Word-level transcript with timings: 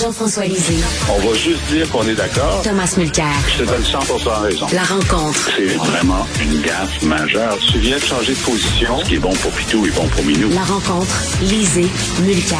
Jean-François 0.00 0.44
Lisée. 0.44 0.84
On 1.10 1.18
va 1.26 1.34
juste 1.34 1.64
dire 1.70 1.90
qu'on 1.90 2.06
est 2.06 2.14
d'accord. 2.14 2.62
Thomas 2.62 2.94
Mulcair. 2.96 3.34
Je 3.48 3.64
te 3.64 3.68
donne 3.68 3.82
100 3.82 3.98
raison. 4.42 4.66
La 4.72 4.84
rencontre. 4.84 5.50
C'est 5.56 5.74
vraiment 5.74 6.24
une 6.40 6.62
gaffe 6.62 7.02
majeure. 7.02 7.58
Tu 7.72 7.78
viens 7.78 7.96
de 7.96 8.02
changer 8.02 8.32
de 8.32 8.38
position. 8.38 8.98
Ce 9.00 9.08
qui 9.08 9.14
est 9.16 9.18
bon 9.18 9.34
pour 9.34 9.50
Pitou 9.50 9.84
est 9.86 9.96
bon 9.96 10.06
pour 10.06 10.24
Minou. 10.24 10.50
La 10.50 10.62
rencontre. 10.62 11.12
Lisée. 11.40 11.88
Mulcair. 12.22 12.58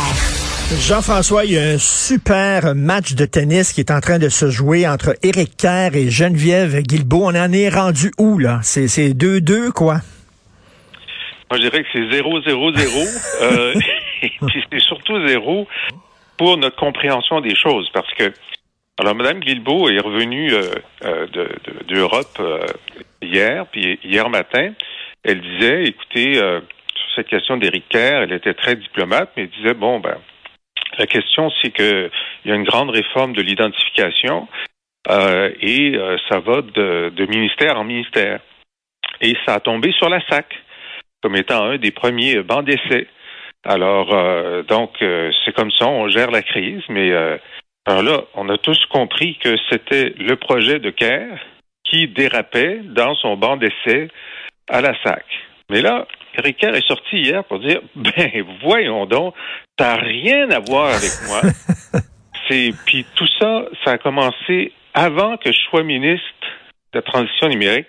Jean-François, 0.81 1.45
il 1.45 1.53
y 1.53 1.59
a 1.59 1.63
un 1.63 1.79
super 1.79 2.75
match 2.75 3.15
de 3.15 3.25
tennis 3.25 3.73
qui 3.73 3.81
est 3.83 3.93
en 3.93 4.01
train 4.01 4.19
de 4.19 4.29
se 4.29 4.51
jouer 4.51 4.89
entre 4.89 5.15
Éric 5.23 5.57
Kerr 5.57 5.95
et 5.95 6.11
Geneviève 6.11 6.83
Guilbeault. 6.83 7.23
On 7.23 7.37
en 7.37 7.53
est 7.53 7.69
rendu 7.69 8.11
où, 8.19 8.39
là? 8.39 8.59
C'est 8.65 8.87
2-2, 8.87 9.71
quoi? 9.71 10.01
Moi, 11.51 11.59
je 11.59 11.69
dirais 11.69 11.85
que 11.85 11.89
c'est 11.93 12.01
0-0-0. 12.01 13.09
euh, 13.43 13.75
et 14.23 14.33
puis 14.45 14.65
c'est 14.73 14.81
surtout 14.81 15.25
zéro 15.25 15.69
pour 16.39 16.57
notre 16.57 16.77
compréhension 16.77 17.41
des 17.41 17.55
choses. 17.55 17.91
Parce 17.93 18.13
que, 18.15 18.33
alors, 18.99 19.15
Mme 19.15 19.41
Guilbeault 19.41 19.91
est 19.91 20.01
revenue 20.01 20.53
euh, 20.53 20.71
euh, 21.05 21.27
d'Europe 21.87 22.39
de, 22.39 22.45
euh, 22.45 22.67
hier, 23.21 23.67
puis 23.67 23.99
hier 24.03 24.31
matin, 24.31 24.73
elle 25.25 25.41
disait, 25.41 25.85
écoutez, 25.85 26.35
sur 26.35 27.09
cette 27.17 27.29
question 27.29 27.57
d'Éric 27.57 27.89
Kerr, 27.89 28.23
elle 28.23 28.33
était 28.33 28.55
très 28.55 28.77
diplomate, 28.77 29.31
mais 29.37 29.43
elle 29.43 29.51
disait, 29.51 29.75
bon, 29.75 29.99
ben, 30.01 30.17
la 30.97 31.07
question, 31.07 31.51
c'est 31.61 31.71
que 31.71 32.11
il 32.45 32.49
y 32.49 32.53
a 32.53 32.57
une 32.57 32.65
grande 32.65 32.91
réforme 32.91 33.35
de 33.35 33.43
l'identification 33.43 34.49
et 35.09 35.99
ça 36.29 36.39
va 36.39 36.63
de, 36.63 37.13
de, 37.15 37.27
ministère 37.27 37.79
en 37.79 37.85
ministère. 37.85 38.41
Et 39.21 39.35
ça 39.45 39.55
a 39.55 39.61
tombé 39.61 39.93
sur 39.93 40.09
la 40.09 40.21
SAC 40.29 40.47
comme 41.23 41.37
étant 41.37 41.65
un 41.65 41.79
des 41.79 41.91
premiers 41.91 42.43
bancs 42.43 42.65
d'essai. 42.65 43.09
Alors, 43.65 44.15
euh, 44.15 44.63
donc, 44.63 44.91
c'est 45.01 45.55
comme 45.55 45.71
ça, 45.71 45.87
on 45.87 46.09
gère 46.09 46.31
la 46.31 46.43
crise, 46.43 46.83
mais 46.89 47.13
alors 47.87 48.03
là, 48.03 48.25
on 48.35 48.49
a 48.49 48.59
tous 48.59 48.79
compris 48.87 49.39
que 49.43 49.57
c'était 49.71 50.13
le 50.19 50.37
projet 50.37 50.79
de 50.79 50.91
Kerr 50.91 51.39
qui 51.85 52.09
dérapait 52.09 52.81
dans 52.85 53.15
son 53.15 53.37
banc 53.37 53.57
d'essai 53.57 54.09
à 54.69 54.81
la 54.81 54.93
SAC. 55.03 55.25
Mais 55.71 55.81
là, 55.81 56.07
Ricard 56.37 56.75
est 56.75 56.87
sorti 56.87 57.17
hier 57.17 57.45
pour 57.45 57.61
dire 57.61 57.81
ben 57.97 58.45
voyons 58.63 59.07
donc, 59.07 59.35
ça 59.79 59.97
n'a 59.97 60.03
rien 60.03 60.51
à 60.51 60.61
voir 60.61 60.89
avec 60.89 61.11
moi. 61.29 61.41
C'est 62.49 62.73
puis 62.87 63.05
tout 63.15 63.27
ça, 63.39 63.65
ça 63.85 63.93
a 63.93 63.99
commencé 63.99 64.73
avant 64.95 65.37
que 65.37 65.53
je 65.53 65.59
sois 65.71 65.83
ministre 65.83 66.27
de 66.93 66.99
la 66.99 67.03
transition 67.03 67.49
numérique. 67.49 67.87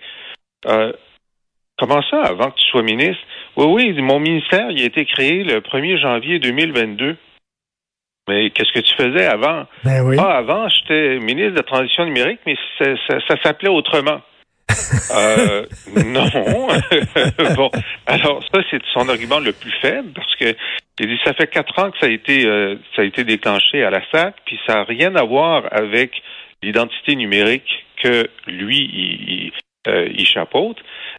Euh, 0.66 0.92
comment 1.80 2.02
ça, 2.10 2.22
avant 2.22 2.50
que 2.50 2.58
tu 2.60 2.66
sois 2.70 2.82
ministre? 2.82 3.22
Oui, 3.56 3.66
oui, 3.66 4.02
mon 4.02 4.20
ministère, 4.20 4.70
il 4.70 4.82
a 4.82 4.84
été 4.84 5.04
créé 5.06 5.42
le 5.42 5.60
1er 5.60 5.98
janvier 6.00 6.38
2022. 6.38 7.16
Mais 8.28 8.50
qu'est-ce 8.50 8.72
que 8.72 8.80
tu 8.80 8.94
faisais 8.94 9.26
avant? 9.26 9.66
Ben 9.82 10.02
oui. 10.02 10.16
Ah, 10.18 10.36
avant, 10.36 10.68
j'étais 10.68 11.18
ministre 11.18 11.52
de 11.52 11.56
la 11.56 11.62
transition 11.62 12.04
numérique, 12.04 12.40
mais 12.46 12.54
ça 12.78 13.42
s'appelait 13.42 13.70
autrement. 13.70 14.20
Euh, 15.12 15.66
non. 16.06 16.28
bon, 17.56 17.70
alors 18.06 18.42
ça 18.52 18.60
c'est 18.70 18.80
son 18.92 19.08
argument 19.08 19.40
le 19.40 19.52
plus 19.52 19.72
faible 19.82 20.10
parce 20.14 20.34
que 20.36 20.54
il 21.00 21.08
dit 21.08 21.18
ça 21.24 21.32
fait 21.32 21.48
quatre 21.48 21.76
ans 21.80 21.90
que 21.90 21.98
ça 21.98 22.06
a 22.06 22.10
été 22.10 22.46
euh, 22.46 22.76
ça 22.94 23.02
a 23.02 23.04
été 23.04 23.24
déclenché 23.24 23.82
à 23.82 23.90
la 23.90 24.02
SAC, 24.12 24.36
puis 24.44 24.58
ça 24.66 24.74
n'a 24.74 24.84
rien 24.84 25.16
à 25.16 25.24
voir 25.24 25.64
avec 25.72 26.12
l'identité 26.62 27.16
numérique 27.16 27.86
que 28.02 28.28
lui 28.46 28.78
il, 28.78 29.52
euh, 29.86 30.08
il 30.14 30.26
chapeaute. 30.26 30.78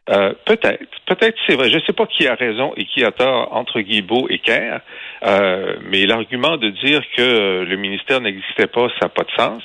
Euh, 0.10 0.34
peut-être, 0.46 0.84
peut-être 1.08 1.38
c'est 1.48 1.56
vrai. 1.56 1.70
Je 1.70 1.78
ne 1.78 1.82
sais 1.82 1.94
pas 1.94 2.06
qui 2.06 2.28
a 2.28 2.36
raison 2.36 2.74
et 2.78 2.86
qui 2.86 3.04
a 3.04 3.12
tort 3.12 3.56
entre 3.56 3.82
Guibault 3.82 4.28
et 4.30 4.40
Kerr, 4.40 4.80
euh, 5.24 5.76
mais 5.84 6.06
l'argument 6.06 6.58
de 6.58 6.70
dire 6.70 7.02
que 7.16 7.64
le 7.68 7.76
ministère 7.78 8.22
n'existait 8.22 8.68
pas, 8.68 8.90
ça 8.90 9.06
n'a 9.06 9.10
pas 9.10 9.24
de 9.24 9.32
sens. 9.38 9.64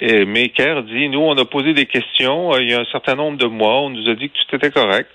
Et 0.00 0.24
Maker 0.24 0.82
dit, 0.84 1.08
nous, 1.08 1.20
on 1.20 1.36
a 1.36 1.44
posé 1.44 1.74
des 1.74 1.86
questions 1.86 2.54
euh, 2.54 2.62
il 2.62 2.70
y 2.70 2.74
a 2.74 2.80
un 2.80 2.86
certain 2.86 3.16
nombre 3.16 3.36
de 3.36 3.46
mois, 3.46 3.82
on 3.82 3.90
nous 3.90 4.08
a 4.08 4.14
dit 4.14 4.30
que 4.30 4.34
tout 4.48 4.56
était 4.56 4.70
correct, 4.70 5.10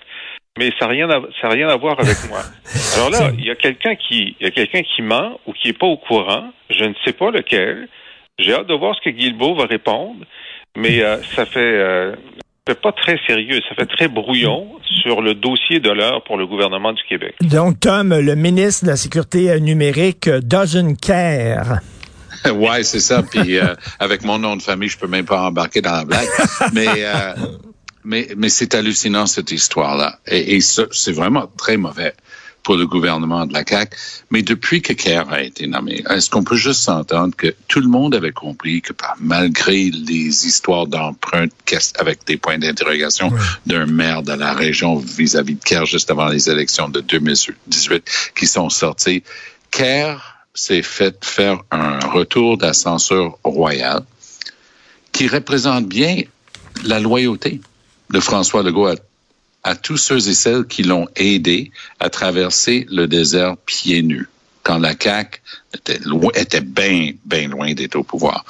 mais 0.56 0.70
ça 0.78 0.86
n'a 0.86 0.92
rien, 0.92 1.10
à, 1.10 1.20
ça 1.40 1.48
rien 1.48 1.68
à 1.68 1.76
voir 1.76 1.98
avec 1.98 2.16
moi. 2.28 2.38
Alors 2.96 3.10
là, 3.10 3.30
il 3.36 3.44
y 3.44 3.50
a 3.50 3.56
quelqu'un 3.56 3.96
qui, 3.96 4.36
il 4.38 4.44
y 4.44 4.46
a 4.46 4.52
quelqu'un 4.52 4.82
qui 4.82 5.02
ment 5.02 5.40
ou 5.46 5.52
qui 5.52 5.68
est 5.68 5.78
pas 5.78 5.86
au 5.86 5.96
courant. 5.96 6.52
Je 6.70 6.84
ne 6.84 6.94
sais 7.04 7.12
pas 7.12 7.30
lequel. 7.30 7.88
J'ai 8.38 8.52
hâte 8.52 8.66
de 8.66 8.74
voir 8.74 8.94
ce 8.94 9.00
que 9.00 9.10
Guilbeault 9.10 9.54
va 9.54 9.64
répondre, 9.64 10.24
mais 10.76 11.02
euh, 11.02 11.16
ça 11.34 11.46
fait, 11.46 11.58
euh, 11.58 12.12
fait 12.12 12.45
pas 12.74 12.92
très 12.92 13.18
sérieux, 13.26 13.60
ça 13.68 13.74
fait 13.74 13.86
très 13.86 14.08
brouillon 14.08 14.68
sur 15.02 15.20
le 15.20 15.34
dossier 15.34 15.80
de 15.80 15.90
l'heure 15.90 16.24
pour 16.24 16.36
le 16.36 16.46
gouvernement 16.46 16.92
du 16.92 17.02
Québec. 17.08 17.34
Donc, 17.40 17.80
Tom, 17.80 18.18
le 18.18 18.34
ministre 18.34 18.84
de 18.84 18.90
la 18.90 18.96
Sécurité 18.96 19.60
numérique 19.60 20.28
doesn't 20.28 20.96
care. 21.00 21.80
ouais, 22.54 22.82
c'est 22.82 23.00
ça. 23.00 23.22
Puis 23.22 23.58
euh, 23.58 23.74
avec 23.98 24.24
mon 24.24 24.38
nom 24.38 24.56
de 24.56 24.62
famille, 24.62 24.88
je 24.88 24.98
peux 24.98 25.06
même 25.06 25.24
pas 25.24 25.42
embarquer 25.42 25.80
dans 25.80 25.92
la 25.92 26.04
blague. 26.04 26.28
Mais 26.72 26.86
euh, 26.88 27.34
mais 28.04 28.28
mais 28.36 28.48
c'est 28.48 28.74
hallucinant 28.74 29.26
cette 29.26 29.50
histoire-là. 29.50 30.18
Et, 30.26 30.56
et 30.56 30.60
c'est 30.60 31.12
vraiment 31.12 31.48
très 31.56 31.76
mauvais 31.76 32.14
pour 32.66 32.76
le 32.76 32.88
gouvernement 32.88 33.46
de 33.46 33.52
la 33.52 33.62
CAC. 33.62 33.94
Mais 34.32 34.42
depuis 34.42 34.82
que 34.82 34.92
Kerr 34.92 35.30
a 35.30 35.40
été 35.40 35.68
nommé, 35.68 36.02
est-ce 36.10 36.28
qu'on 36.28 36.42
peut 36.42 36.56
juste 36.56 36.80
s'entendre 36.80 37.32
que 37.36 37.54
tout 37.68 37.78
le 37.78 37.86
monde 37.86 38.12
avait 38.12 38.32
compris 38.32 38.82
que 38.82 38.92
malgré 39.20 39.88
les 39.90 40.46
histoires 40.48 40.88
d'empreintes 40.88 41.52
avec 42.00 42.26
des 42.26 42.36
points 42.36 42.58
d'interrogation 42.58 43.30
d'un 43.66 43.86
maire 43.86 44.24
de 44.24 44.32
la 44.32 44.52
région 44.52 44.96
vis-à-vis 44.96 45.54
-vis 45.54 45.58
de 45.60 45.64
Kerr 45.64 45.86
juste 45.86 46.10
avant 46.10 46.26
les 46.26 46.50
élections 46.50 46.88
de 46.88 47.00
2018 47.00 48.02
qui 48.34 48.48
sont 48.48 48.68
sorties, 48.68 49.22
Kerr 49.70 50.16
s'est 50.52 50.82
fait 50.82 51.16
faire 51.24 51.58
un 51.70 52.00
retour 52.18 52.58
d'ascenseur 52.58 53.38
royal 53.44 54.00
qui 55.12 55.28
représente 55.28 55.86
bien 55.86 56.14
la 56.82 56.98
loyauté 56.98 57.60
de 58.10 58.18
François 58.18 58.64
Legault 58.64 58.88
à, 58.88 58.96
tous 59.74 59.96
ceux 59.96 60.28
et 60.28 60.34
celles 60.34 60.66
qui 60.66 60.82
l'ont 60.82 61.08
aidé 61.16 61.70
à 61.98 62.10
traverser 62.10 62.86
le 62.90 63.06
désert 63.06 63.56
pieds 63.56 64.02
nus 64.02 64.28
quand 64.62 64.78
la 64.78 64.94
CAQ 65.00 65.40
était, 65.74 66.00
était 66.34 66.60
bien, 66.60 67.12
bien 67.24 67.48
loin 67.48 67.72
d'être 67.72 67.94
au 67.94 68.02
pouvoir. 68.02 68.44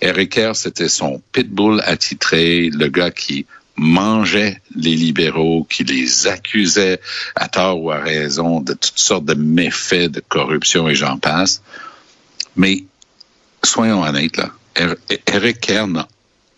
Eric 0.00 0.32
Kerr, 0.32 0.56
c'était 0.56 0.88
son 0.88 1.22
pitbull 1.32 1.80
attitré, 1.86 2.70
le 2.70 2.88
gars 2.88 3.12
qui 3.12 3.46
mangeait 3.76 4.60
les 4.74 4.96
libéraux, 4.96 5.64
qui 5.70 5.84
les 5.84 6.26
accusait 6.26 7.00
à 7.36 7.48
tort 7.48 7.80
ou 7.80 7.92
à 7.92 8.00
raison 8.00 8.60
de 8.60 8.72
toutes 8.72 8.98
sortes 8.98 9.24
de 9.26 9.34
méfaits, 9.34 10.10
de 10.10 10.20
corruption 10.20 10.88
et 10.88 10.96
j'en 10.96 11.18
passe. 11.18 11.62
Mais 12.56 12.82
soyons 13.62 14.02
honnêtes, 14.02 14.38
là, 14.38 14.50
Eric 15.28 15.60
Kerr 15.60 15.86
n'a 15.86 16.08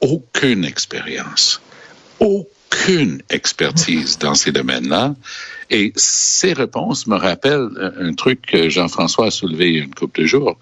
aucune 0.01 0.65
expérience, 0.65 1.61
aucune 2.19 2.52
expertise 3.31 4.19
dans 4.19 4.35
ces 4.35 4.53
domaines-là. 4.53 5.15
Et 5.71 5.93
ses 5.97 6.53
réponses 6.53 7.07
me 7.07 7.17
rappellent 7.17 7.71
un 7.99 8.13
truc 8.15 8.43
que 8.43 8.69
Jean-François 8.69 9.27
a 9.27 9.31
soulevé 9.31 9.69
il 9.69 9.77
y 9.77 9.81
a 9.81 9.85
une 9.85 9.95
couple 9.95 10.23
de 10.23 10.27
jours, 10.27 10.59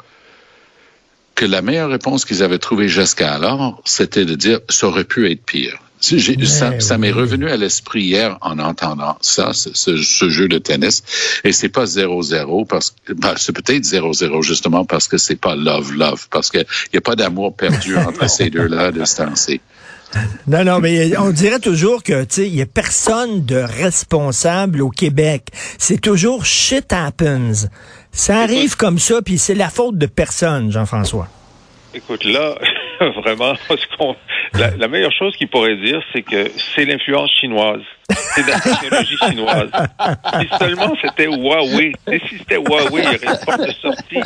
que 1.34 1.44
la 1.44 1.62
meilleure 1.62 1.91
réponse 1.91 2.25
qu'ils 2.25 2.43
avaient 2.43 2.59
trouvée 2.59 2.88
jusqu'à 2.88 3.34
alors, 3.34 3.82
c'était 3.84 4.25
de 4.25 4.34
dire 4.34 4.60
ça 4.69 4.87
aurait 4.87 5.04
pu 5.04 5.31
être 5.31 5.44
pire 5.44 5.81
ça, 6.00 6.99
m'est 6.99 7.10
revenu 7.10 7.49
à 7.50 7.56
l'esprit 7.56 8.03
hier 8.03 8.38
en 8.41 8.59
entendant 8.59 9.16
ça, 9.20 9.53
ce, 9.53 9.97
jeu 9.97 10.49
de 10.49 10.59
tennis. 10.59 11.03
Et 11.44 11.53
c'est 11.53 11.69
pas 11.69 11.84
0-0 11.84 12.66
parce 12.66 12.94
que 13.04 13.12
ben, 13.12 13.34
c'est 13.37 13.53
peut-être 13.53 13.84
0-0 13.84 14.43
justement 14.43 14.84
parce 14.84 15.09
que 15.09 15.19
c'est 15.19 15.37
pas 15.37 15.56
love 15.56 15.93
love 15.93 16.28
parce 16.31 16.50
que 16.50 16.59
y 16.93 16.97
a 16.97 17.00
pas 17.00 17.16
d'amour 17.16 17.54
perdu 17.54 17.97
entre 18.09 18.28
ces 18.28 18.50
deux-là 18.50 18.93
distancés. 18.93 19.60
Non, 20.47 20.65
non, 20.65 20.81
mais 20.81 21.16
on 21.19 21.31
dirait 21.31 21.60
toujours 21.60 22.03
que, 22.03 22.25
tu 22.25 22.34
sais, 22.34 22.47
il 22.47 22.54
y 22.54 22.62
a 22.62 22.66
personne 22.66 23.44
de 23.44 23.56
responsable 23.56 24.82
au 24.82 24.91
Québec. 24.91 25.48
C'est 25.78 26.00
toujours 26.00 26.44
shit 26.44 26.93
happens. 26.93 27.69
Ça 28.12 28.40
arrive 28.40 28.76
comme 28.76 28.99
ça, 28.99 29.23
puis 29.23 29.38
c'est 29.38 29.55
la 29.55 29.69
faute 29.69 29.99
de 29.99 30.06
personne, 30.06 30.73
Jean-François. 30.73 31.29
Écoute, 31.94 32.25
là, 32.25 32.56
vraiment, 33.23 33.55
ce 33.69 33.96
qu'on 33.96 34.17
la, 34.55 34.70
la, 34.76 34.88
meilleure 34.88 35.12
chose 35.12 35.37
qu'il 35.37 35.49
pourrait 35.49 35.76
dire, 35.76 36.00
c'est 36.12 36.23
que 36.23 36.50
c'est 36.75 36.84
l'influence 36.84 37.31
chinoise. 37.40 37.82
C'est 38.34 38.46
la 38.46 38.58
technologie 38.58 39.17
chinoise. 39.29 39.70
Si 40.40 40.49
seulement 40.58 40.93
c'était 41.00 41.26
Huawei. 41.26 41.93
Et 42.11 42.20
si 42.29 42.38
c'était 42.38 42.56
Huawei, 42.56 43.02
il 43.02 43.05
y 43.05 43.06
aurait 43.06 43.38
une 43.38 43.44
porte 43.44 43.67
de 43.67 43.73
sortie. 43.81 44.20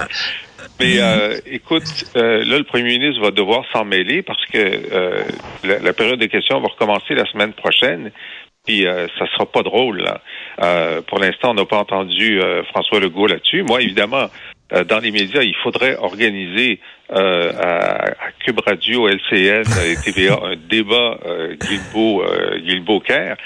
Mais 0.80 0.98
euh, 0.98 1.38
écoute, 1.46 1.84
euh, 2.16 2.44
là, 2.44 2.58
le 2.58 2.64
premier 2.64 2.98
ministre 2.98 3.20
va 3.22 3.30
devoir 3.30 3.64
s'en 3.72 3.84
mêler 3.84 4.22
parce 4.22 4.44
que 4.46 4.58
euh, 4.58 5.22
la, 5.62 5.78
la, 5.78 5.92
période 5.92 6.18
de 6.18 6.26
questions 6.26 6.60
va 6.60 6.68
recommencer 6.68 7.14
la 7.14 7.26
semaine 7.26 7.52
prochaine. 7.52 8.10
Puis 8.66 8.86
euh, 8.86 9.06
ça 9.18 9.26
sera 9.32 9.46
pas 9.46 9.62
drôle. 9.62 10.02
Là. 10.02 10.20
Euh, 10.62 11.02
pour 11.02 11.18
l'instant, 11.18 11.50
on 11.50 11.54
n'a 11.54 11.64
pas 11.64 11.78
entendu 11.78 12.40
François 12.70 12.98
Legault 12.98 13.26
là-dessus. 13.26 13.62
Moi, 13.62 13.82
évidemment, 13.82 14.28
euh, 14.72 14.82
dans 14.84 14.98
les 14.98 15.10
médias, 15.10 15.42
il 15.42 15.54
faudrait 15.56 15.96
organiser 15.96 16.80
euh, 17.12 17.52
à, 17.52 18.04
à, 18.06 18.30
Cube 18.44 18.60
Radio, 18.66 19.08
LCN 19.08 19.62
et 19.84 19.96
TVA 20.02 20.38
un 20.42 20.56
débat 20.56 21.18
euh, 21.26 21.54
Guilbeault, 21.54 22.22
euh, 22.22 22.58
Guilbeault-Caire. 22.60 23.36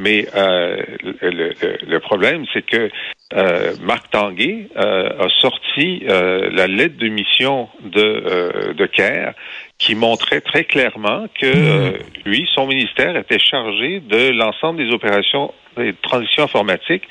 Mais 0.00 0.28
euh, 0.36 0.82
le, 1.02 1.30
le, 1.30 1.78
le, 1.86 2.00
problème, 2.00 2.44
c'est 2.52 2.64
que 2.64 2.90
euh, 3.34 3.74
Marc 3.82 4.10
Tanguay 4.10 4.68
euh, 4.76 5.26
a 5.26 5.28
sorti 5.40 6.04
euh, 6.08 6.48
la 6.52 6.66
lettre 6.66 6.96
de 6.96 7.08
mission 7.08 7.68
de, 7.82 8.00
euh, 8.00 8.72
de 8.74 8.86
Caire 8.86 9.34
qui 9.78 9.94
montrait 9.94 10.40
très 10.40 10.64
clairement 10.64 11.26
que 11.38 11.46
euh, 11.46 11.98
lui, 12.24 12.48
son 12.54 12.66
ministère 12.66 13.16
était 13.16 13.38
chargé 13.38 14.00
de 14.00 14.30
l'ensemble 14.30 14.78
des 14.78 14.92
opérations 14.92 15.52
de 15.76 15.94
transition 16.02 16.44
informatique 16.44 17.02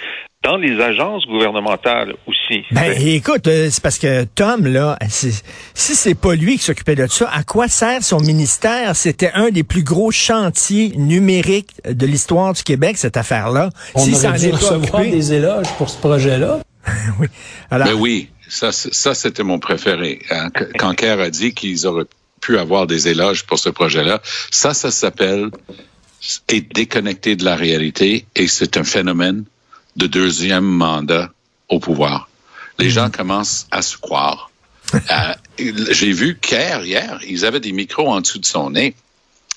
dans 0.45 0.57
les 0.57 0.79
agences 0.79 1.25
gouvernementales 1.25 2.13
aussi. 2.27 2.63
Ben, 2.71 2.93
écoute, 2.99 3.47
euh, 3.47 3.69
c'est 3.71 3.81
parce 3.81 3.97
que 3.97 4.25
Tom, 4.25 4.67
là, 4.67 4.97
si 5.09 5.31
c'est 5.73 6.13
pas 6.13 6.35
lui 6.35 6.57
qui 6.57 6.63
s'occupait 6.63 6.95
de 6.95 7.07
ça, 7.07 7.29
à 7.33 7.43
quoi 7.43 7.67
sert 7.67 8.03
son 8.03 8.19
ministère? 8.19 8.95
C'était 8.95 9.31
un 9.33 9.49
des 9.49 9.63
plus 9.63 9.83
gros 9.83 10.11
chantiers 10.11 10.91
numériques 10.95 11.71
de 11.83 12.05
l'histoire 12.05 12.53
du 12.53 12.61
Québec, 12.61 12.97
cette 12.97 13.17
affaire-là. 13.17 13.69
On 13.95 13.99
si 13.99 14.13
aurait 14.13 14.37
dû 14.37 14.51
recevoir 14.51 15.01
occupé... 15.01 15.11
des 15.11 15.33
éloges 15.33 15.71
pour 15.77 15.89
ce 15.89 15.97
projet-là. 15.97 16.59
oui. 17.19 17.27
Alors... 17.71 17.87
Ben 17.87 17.95
oui, 17.95 18.29
ça, 18.47 18.71
ça 18.71 19.15
c'était 19.15 19.43
mon 19.43 19.57
préféré. 19.57 20.19
Hein. 20.29 20.49
Quand 20.77 20.93
Kerr 20.93 21.19
a 21.19 21.29
dit 21.31 21.55
qu'ils 21.55 21.87
auraient 21.87 22.05
pu 22.39 22.59
avoir 22.59 22.85
des 22.85 23.07
éloges 23.07 23.45
pour 23.45 23.57
ce 23.57 23.69
projet-là, 23.69 24.21
ça, 24.51 24.75
ça 24.75 24.91
s'appelle 24.91 25.49
être 26.49 26.73
déconnecté 26.73 27.35
de 27.35 27.45
la 27.45 27.55
réalité 27.55 28.25
et 28.35 28.47
c'est 28.47 28.77
un 28.77 28.83
phénomène 28.83 29.45
de 29.95 30.07
deuxième 30.07 30.65
mandat 30.65 31.31
au 31.69 31.79
pouvoir. 31.79 32.29
Les 32.79 32.87
mmh. 32.87 32.91
gens 32.91 33.09
commencent 33.09 33.67
à 33.71 33.81
se 33.81 33.97
croire. 33.97 34.51
euh, 34.93 35.33
J'ai 35.57 36.11
vu 36.11 36.37
Kerr 36.39 36.85
hier, 36.85 37.19
ils 37.27 37.45
avaient 37.45 37.59
des 37.59 37.71
micros 37.71 38.07
en 38.07 38.21
dessous 38.21 38.39
de 38.39 38.45
son 38.45 38.71
nez 38.71 38.95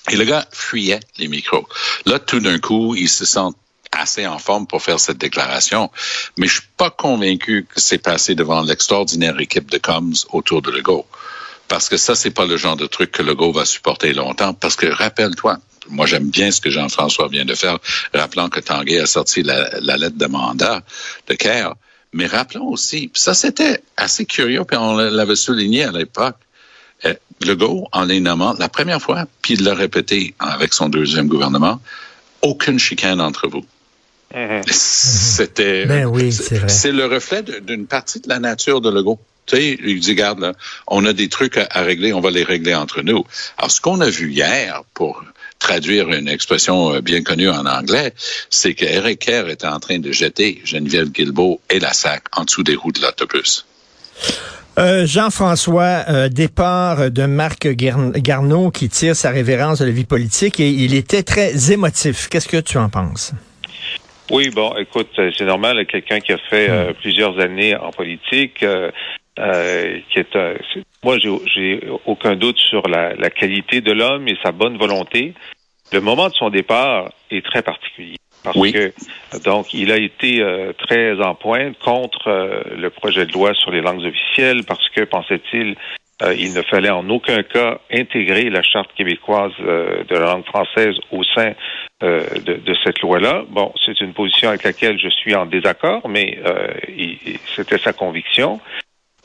et 0.09 0.15
le 0.15 0.23
gars 0.23 0.47
fuyait 0.51 1.01
les 1.17 1.27
micros. 1.27 1.67
Là, 2.05 2.19
tout 2.19 2.39
d'un 2.39 2.59
coup, 2.59 2.95
il 2.95 3.09
se 3.09 3.25
sent 3.25 3.49
assez 3.91 4.25
en 4.27 4.39
forme 4.39 4.67
pour 4.67 4.81
faire 4.81 4.99
cette 4.99 5.17
déclaration, 5.17 5.91
mais 6.37 6.47
je 6.47 6.53
suis 6.53 6.69
pas 6.77 6.89
convaincu 6.89 7.67
que 7.73 7.79
c'est 7.79 7.97
passé 7.97 8.35
devant 8.35 8.61
l'extraordinaire 8.61 9.39
équipe 9.39 9.69
de 9.69 9.77
coms 9.77 10.13
autour 10.31 10.61
de 10.61 10.71
Legault. 10.71 11.07
Parce 11.67 11.89
que 11.89 11.97
ça, 11.97 12.15
c'est 12.15 12.31
pas 12.31 12.45
le 12.45 12.57
genre 12.57 12.75
de 12.75 12.87
truc 12.87 13.11
que 13.11 13.21
Legault 13.21 13.51
va 13.51 13.65
supporter 13.65 14.13
longtemps. 14.13 14.53
Parce 14.53 14.75
que 14.75 14.87
rappelle-toi, 14.87 15.59
moi, 15.89 16.05
j'aime 16.05 16.29
bien 16.29 16.51
ce 16.51 16.61
que 16.61 16.69
Jean-François 16.69 17.27
vient 17.27 17.45
de 17.45 17.55
faire, 17.55 17.79
rappelant 18.13 18.49
que 18.49 18.59
Tanguay 18.59 18.99
a 18.99 19.05
sorti 19.05 19.43
la, 19.43 19.69
la 19.81 19.97
lettre 19.97 20.17
de 20.17 20.25
mandat 20.27 20.81
de 21.27 21.33
Caire. 21.33 21.73
Mais 22.13 22.25
rappelons 22.25 22.67
aussi, 22.67 23.11
ça 23.13 23.33
c'était 23.33 23.81
assez 23.95 24.25
curieux, 24.25 24.63
puis 24.65 24.77
on 24.77 24.95
l'avait 24.95 25.35
souligné 25.35 25.83
à 25.83 25.91
l'époque, 25.91 26.37
euh, 27.05 27.13
Legault, 27.41 27.87
en 27.91 28.03
les 28.03 28.19
nommant, 28.19 28.55
la 28.57 28.67
première 28.67 29.01
fois, 29.01 29.25
puis 29.41 29.53
il 29.53 29.63
l'a 29.63 29.75
répété 29.75 30.33
avec 30.39 30.73
son 30.73 30.89
deuxième 30.89 31.27
gouvernement, 31.27 31.79
aucune 32.41 32.79
chicane 32.79 33.21
entre 33.21 33.47
vous. 33.47 33.63
Mm-hmm. 34.33 34.63
C'était, 34.71 35.85
ben 35.85 36.05
oui, 36.05 36.31
c'est 36.31 36.91
le 36.91 37.05
reflet 37.05 37.43
d'une 37.61 37.87
partie 37.87 38.19
de 38.19 38.29
la 38.29 38.39
nature 38.39 38.81
de 38.81 38.89
Legault. 38.89 39.19
Tu 39.45 39.55
sais, 39.55 39.79
il 39.83 39.99
dit, 39.99 40.11
regarde, 40.11 40.39
là, 40.39 40.53
on 40.87 41.05
a 41.05 41.13
des 41.13 41.29
trucs 41.29 41.57
à, 41.57 41.67
à, 41.71 41.81
régler, 41.81 42.13
on 42.13 42.19
va 42.19 42.29
les 42.29 42.43
régler 42.43 42.75
entre 42.75 43.01
nous. 43.01 43.25
Alors, 43.57 43.71
ce 43.71 43.81
qu'on 43.81 44.01
a 44.01 44.09
vu 44.09 44.31
hier, 44.31 44.83
pour 44.93 45.23
traduire 45.59 46.09
une 46.09 46.27
expression 46.27 46.99
bien 46.99 47.21
connue 47.21 47.49
en 47.49 47.65
anglais, 47.65 48.13
c'est 48.49 48.73
que 48.73 48.85
Eric 48.85 49.19
Kerr 49.19 49.49
était 49.49 49.67
en 49.67 49.79
train 49.79 49.99
de 49.99 50.11
jeter 50.11 50.61
Geneviève 50.63 51.11
Guilbeault 51.11 51.61
et 51.69 51.79
la 51.79 51.93
SAC 51.93 52.23
en 52.35 52.45
dessous 52.45 52.63
des 52.63 52.75
roues 52.75 52.91
de 52.91 53.01
l'autobus. 53.01 53.65
Euh, 54.77 55.05
Jean-François, 55.05 56.05
euh, 56.07 56.29
départ 56.29 57.11
de 57.11 57.25
Marc 57.25 57.67
Garneau 57.67 58.71
qui 58.71 58.87
tire 58.87 59.15
sa 59.15 59.29
révérence 59.29 59.79
de 59.79 59.85
la 59.85 59.91
vie 59.91 60.05
politique 60.05 60.59
et 60.61 60.69
il 60.69 60.95
était 60.95 61.23
très 61.23 61.73
émotif. 61.73 62.29
Qu'est-ce 62.29 62.47
que 62.47 62.61
tu 62.61 62.77
en 62.77 62.87
penses? 62.87 63.33
Oui, 64.31 64.49
bon, 64.51 64.73
écoute, 64.77 65.09
c'est 65.15 65.45
normal, 65.45 65.85
quelqu'un 65.87 66.19
qui 66.19 66.31
a 66.31 66.37
fait 66.37 66.69
euh, 66.69 66.93
plusieurs 66.93 67.39
années 67.39 67.75
en 67.75 67.91
politique, 67.91 68.61
euh, 68.61 68.91
qui 70.09 70.19
est, 70.19 70.35
euh, 70.35 70.57
moi, 71.03 71.17
j'ai 71.17 71.81
aucun 72.05 72.35
doute 72.35 72.57
sur 72.57 72.87
la, 72.87 73.13
la 73.15 73.29
qualité 73.29 73.81
de 73.81 73.91
l'homme 73.91 74.27
et 74.27 74.37
sa 74.43 74.51
bonne 74.51 74.77
volonté. 74.77 75.33
Le 75.91 76.01
moment 76.01 76.27
de 76.27 76.33
son 76.33 76.49
départ 76.49 77.11
est 77.31 77.45
très 77.45 77.61
particulier. 77.61 78.17
Parce 78.43 78.55
oui. 78.55 78.71
que 78.71 78.93
donc 79.43 79.73
il 79.73 79.91
a 79.91 79.97
été 79.97 80.41
euh, 80.41 80.71
très 80.73 81.19
en 81.21 81.35
pointe 81.35 81.77
contre 81.79 82.27
euh, 82.27 82.61
le 82.77 82.89
projet 82.89 83.25
de 83.25 83.33
loi 83.33 83.53
sur 83.53 83.71
les 83.71 83.81
langues 83.81 84.05
officielles 84.05 84.63
parce 84.65 84.87
que 84.89 85.03
pensait-il 85.03 85.75
euh, 86.21 86.33
il 86.37 86.53
ne 86.53 86.61
fallait 86.61 86.89
en 86.89 87.09
aucun 87.09 87.43
cas 87.43 87.79
intégrer 87.91 88.49
la 88.49 88.61
charte 88.61 88.93
québécoise 88.93 89.53
de 89.59 90.15
la 90.15 90.33
langue 90.33 90.45
française 90.45 90.95
au 91.11 91.23
sein 91.23 91.53
de, 92.01 92.55
de, 92.55 92.75
cette 92.83 92.99
loi-là. 93.01 93.43
Bon, 93.49 93.73
c'est 93.85 93.99
une 94.01 94.13
position 94.13 94.49
avec 94.49 94.63
laquelle 94.63 94.99
je 94.99 95.07
suis 95.07 95.33
en 95.33 95.45
désaccord, 95.45 96.09
mais 96.09 96.37
c'était 97.55 97.77
sa 97.77 97.93
conviction. 97.93 98.59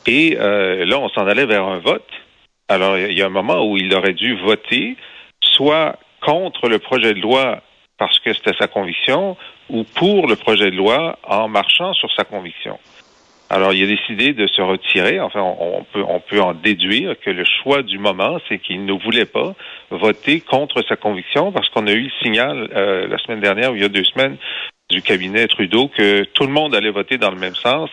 Et 0.07 0.37
là, 0.37 0.99
on 0.99 1.09
s'en 1.11 1.27
allait 1.27 1.47
vers 1.47 1.65
un 1.65 1.79
vote. 1.79 2.09
Alors, 2.69 2.99
il 2.99 3.17
y 3.17 3.23
a 3.23 3.27
un 3.27 3.31
moment 3.31 3.65
où 3.67 3.77
il 3.77 3.95
aurait 3.95 4.15
dû 4.15 4.37
voter 4.37 4.97
soit 5.41 5.97
contre 6.21 6.69
le 6.69 6.79
projet 6.79 7.15
de 7.15 7.21
loi 7.21 7.61
parce 7.99 8.19
que 8.19 8.33
c'était 8.33 8.57
sa 8.59 8.67
conviction, 8.67 9.37
ou 9.69 9.85
pour 9.85 10.27
le 10.27 10.37
projet 10.37 10.71
de 10.71 10.77
loi 10.77 11.19
en 11.25 11.49
marchant 11.49 11.93
sur 11.95 12.13
sa 12.13 12.25
conviction. 12.25 12.79
Alors, 13.51 13.73
il 13.73 13.85
a 13.85 13.87
décidé 13.87 14.33
de 14.33 14.47
se 14.47 14.63
retirer. 14.63 15.21
Enfin, 15.21 15.41
on, 15.41 15.85
peut, 15.85 16.03
on 16.07 16.19
peut 16.19 16.41
en 16.41 16.55
déduire 16.55 17.15
que 17.21 17.31
le 17.31 17.45
choix 17.45 17.83
du 17.83 17.99
moment, 17.99 18.39
c'est 18.49 18.59
qu'il 18.59 18.85
ne 18.85 18.93
voulait 18.93 19.27
pas 19.27 19.55
voter 19.91 20.41
contre 20.41 20.83
sa 20.89 20.97
conviction 20.97 21.53
parce 21.53 21.69
qu'on 21.69 21.87
a 21.87 21.93
eu 21.93 22.05
le 22.05 22.11
signal 22.23 22.69
euh, 22.75 23.07
la 23.07 23.19
semaine 23.19 23.41
dernière 23.41 23.73
ou 23.73 23.77
il 23.77 23.83
y 23.83 23.85
a 23.85 23.89
deux 23.89 24.05
semaines 24.05 24.39
du 24.91 25.03
cabinet 25.03 25.47
Trudeau 25.49 25.89
que 25.89 26.25
tout 26.25 26.45
le 26.45 26.53
monde 26.53 26.75
allait 26.75 26.91
voter 26.91 27.19
dans 27.19 27.31
le 27.31 27.39
même 27.39 27.55
sens, 27.55 27.91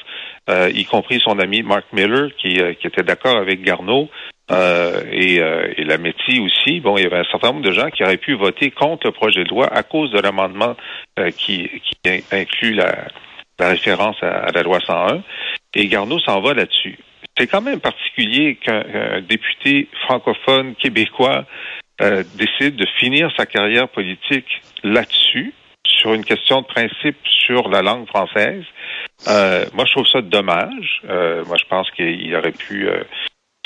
euh, 0.49 0.69
y 0.73 0.85
compris 0.85 1.19
son 1.23 1.39
ami 1.39 1.61
Mark 1.61 1.85
Miller 1.93 2.29
qui, 2.37 2.59
euh, 2.59 2.73
qui 2.73 2.87
était 2.87 3.03
d'accord 3.03 3.37
avec 3.37 3.61
Garneau 3.61 4.09
euh, 4.51 5.03
et, 5.11 5.39
euh, 5.39 5.73
et, 5.77 5.83
la 5.85 5.97
Métis 5.97 6.39
aussi. 6.39 6.81
Bon, 6.81 6.97
il 6.97 7.03
y 7.03 7.05
avait 7.05 7.19
un 7.19 7.31
certain 7.31 7.53
nombre 7.53 7.61
de 7.61 7.71
gens 7.71 7.89
qui 7.89 8.03
auraient 8.03 8.17
pu 8.17 8.33
voter 8.33 8.71
contre 8.71 9.07
le 9.07 9.13
projet 9.13 9.43
de 9.43 9.49
loi 9.49 9.67
à 9.71 9.83
cause 9.83 10.11
de 10.11 10.19
l'amendement 10.19 10.75
euh, 11.19 11.31
qui, 11.31 11.69
qui, 12.03 12.23
inclut 12.31 12.73
la, 12.73 13.07
la 13.59 13.69
référence 13.69 14.17
à, 14.21 14.47
à, 14.47 14.51
la 14.51 14.63
loi 14.63 14.79
101. 14.85 15.23
Et 15.75 15.87
Garneau 15.87 16.19
s'en 16.19 16.41
va 16.41 16.53
là-dessus. 16.53 16.97
C'est 17.37 17.47
quand 17.47 17.61
même 17.61 17.79
particulier 17.79 18.55
qu'un 18.55 19.21
député 19.21 19.87
francophone 20.05 20.75
québécois 20.75 21.45
euh, 22.01 22.23
décide 22.35 22.75
de 22.75 22.85
finir 22.99 23.31
sa 23.37 23.45
carrière 23.45 23.87
politique 23.87 24.61
là-dessus, 24.83 25.53
sur 26.01 26.13
une 26.13 26.25
question 26.25 26.61
de 26.61 26.65
principe 26.65 27.17
sur 27.25 27.69
la 27.69 27.81
langue 27.81 28.07
française. 28.07 28.63
Euh, 29.27 29.65
moi, 29.73 29.85
je 29.85 29.91
trouve 29.91 30.07
ça 30.07 30.21
dommage. 30.21 31.01
Euh, 31.07 31.43
moi, 31.45 31.57
je 31.57 31.65
pense 31.65 31.89
qu'il 31.91 32.35
aurait 32.35 32.51
pu 32.51 32.89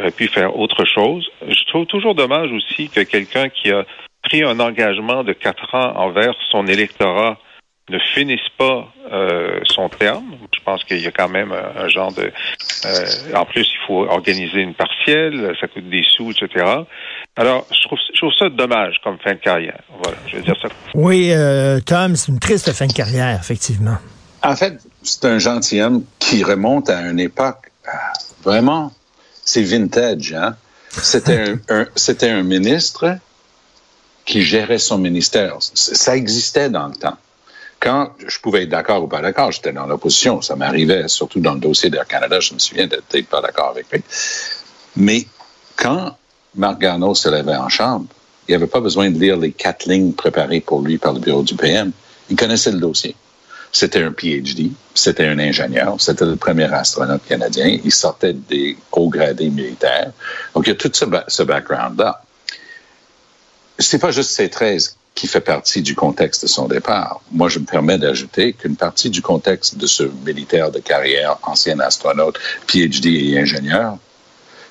aurait 0.02 0.12
pu 0.12 0.28
faire 0.28 0.58
autre 0.58 0.84
chose. 0.86 1.26
Je 1.48 1.64
trouve 1.68 1.86
toujours 1.86 2.16
dommage 2.16 2.52
aussi 2.52 2.90
que 2.90 3.02
quelqu'un 3.02 3.48
qui 3.50 3.72
a 3.72 3.86
pris 4.24 4.44
un 4.44 4.60
engagement 4.60 5.24
de 5.24 5.34
quatre 5.34 5.74
ans 5.74 5.94
envers 5.96 6.34
son 6.52 6.68
électorat 6.68 7.38
ne 7.90 8.00
finisse 8.14 8.48
pas 8.58 8.88
euh, 9.12 9.60
son 9.66 9.90
terme. 9.90 10.26
Je 10.54 10.60
pense 10.64 10.84
qu'il 10.84 11.00
y 11.00 11.08
a 11.08 11.12
quand 11.12 11.30
même 11.30 11.52
un, 11.52 11.84
un 11.84 11.88
genre 11.88 12.12
de... 12.14 12.32
Euh, 12.86 13.06
en 13.36 13.46
plus, 13.46 13.62
il 13.62 13.88
faut 13.88 14.06
organiser 14.06 14.62
une 14.62 14.74
partielle, 14.74 15.56
ça 15.60 15.68
coûte 15.68 15.90
des 15.90 16.04
sous, 16.16 16.32
etc. 16.32 16.66
Alors, 17.36 17.68
je 17.72 17.88
trouve, 17.88 18.00
je 18.14 18.18
trouve 18.18 18.34
ça 18.40 18.50
dommage 18.50 18.96
comme 19.04 19.18
fin 19.20 19.34
de 19.34 19.40
carrière. 19.40 19.82
Voilà, 20.02 20.18
je 20.28 20.38
vais 20.38 20.44
dire 20.44 20.56
ça. 20.62 20.70
Oui, 20.94 21.32
euh, 21.32 21.80
Tom, 21.80 22.16
c'est 22.16 22.32
une 22.32 22.40
triste 22.40 22.72
fin 22.74 22.88
de 22.88 22.94
carrière, 22.94 23.40
effectivement. 23.40 23.98
En 24.42 24.56
fait, 24.56 24.80
c'est 25.04 25.26
un 25.26 25.40
gentilhomme 25.40 26.04
qui 26.20 26.44
remonte 26.44 26.90
à 26.90 27.02
une 27.02 27.20
époque 27.20 27.72
vraiment 28.44 28.92
c'est 29.44 29.64
vintage, 29.64 30.34
hein? 30.34 30.56
C'était 30.90 31.40
un, 31.40 31.60
un 31.70 31.86
c'était 31.96 32.30
un 32.30 32.44
ministre 32.44 33.18
qui 34.26 34.42
gérait 34.42 34.80
son 34.80 34.98
ministère. 34.98 35.58
Ça 35.60 36.16
existait 36.16 36.70
dans 36.70 36.88
le 36.88 36.96
temps. 36.96 37.18
Quand 37.80 38.14
je 38.26 38.40
pouvais 38.40 38.64
être 38.64 38.70
d'accord 38.70 39.04
ou 39.04 39.08
pas 39.08 39.22
d'accord, 39.22 39.52
j'étais 39.52 39.74
dans 39.74 39.86
l'opposition. 39.86 40.42
Ça 40.42 40.56
m'arrivait, 40.56 41.08
surtout 41.08 41.40
dans 41.40 41.54
le 41.54 41.60
dossier 41.60 41.90
d'Air 41.90 42.08
Canada, 42.08 42.40
je 42.40 42.54
me 42.54 42.60
souviens 42.60 42.88
d'être 42.88 43.28
pas 43.28 43.42
d'accord 43.42 43.70
avec 43.70 43.92
lui. 43.92 44.02
Mais 44.96 45.28
quand 45.76 46.18
Marc 46.56 46.80
Garneau 46.80 47.14
se 47.16 47.30
levait 47.30 47.56
en 47.56 47.70
chambre, 47.70 48.08
il 48.48 48.54
n'avait 48.54 48.68
pas 48.68 48.80
besoin 48.80 49.10
de 49.10 49.20
lire 49.20 49.38
les 49.38 49.52
quatre 49.52 49.86
lignes 49.86 50.14
préparées 50.14 50.62
pour 50.62 50.82
lui 50.82 50.98
par 50.98 51.14
le 51.14 51.20
bureau 51.20 51.44
du 51.44 51.56
PM. 51.56 51.92
Il 52.30 52.36
connaissait 52.36 52.72
le 52.72 52.80
dossier. 52.80 53.16
C'était 53.72 54.04
un 54.04 54.12
PhD, 54.12 54.72
c'était 54.94 55.28
un 55.28 55.38
ingénieur, 55.38 55.96
c'était 56.00 56.26
le 56.26 56.38
premier 56.38 56.74
astronaute 56.74 57.26
canadien. 57.28 57.78
Il 57.84 57.92
sortait 57.92 58.34
des 58.34 58.78
hauts 58.94 59.10
gradés 59.10 59.50
militaires. 59.50 60.14
Donc, 60.54 60.66
il 60.68 60.70
y 60.70 60.74
a 60.74 60.76
tout 60.76 60.92
ce, 60.94 61.06
ce 61.28 61.44
background-là. 61.44 62.24
C'est 63.78 64.00
pas 64.00 64.12
juste 64.12 64.32
ces 64.32 64.50
13 64.50 64.96
qui 65.16 65.28
fait 65.28 65.42
partie 65.42 65.82
du 65.82 65.96
contexte 65.96 66.44
de 66.44 66.48
son 66.48 66.68
départ. 66.68 67.22
Moi, 67.32 67.48
je 67.48 67.60
me 67.60 67.66
permets 67.66 67.98
d'ajouter 67.98 68.54
qu'une 68.54 68.76
partie 68.76 69.10
du 69.10 69.22
contexte 69.22 69.78
de 69.78 69.88
ce 69.88 70.04
militaire 70.26 70.72
de 70.72 70.80
carrière, 70.80 71.38
ancien 71.44 71.80
astronaute, 71.80 72.38
PhD 72.68 73.08
et 73.08 73.40
ingénieur, 73.40 73.98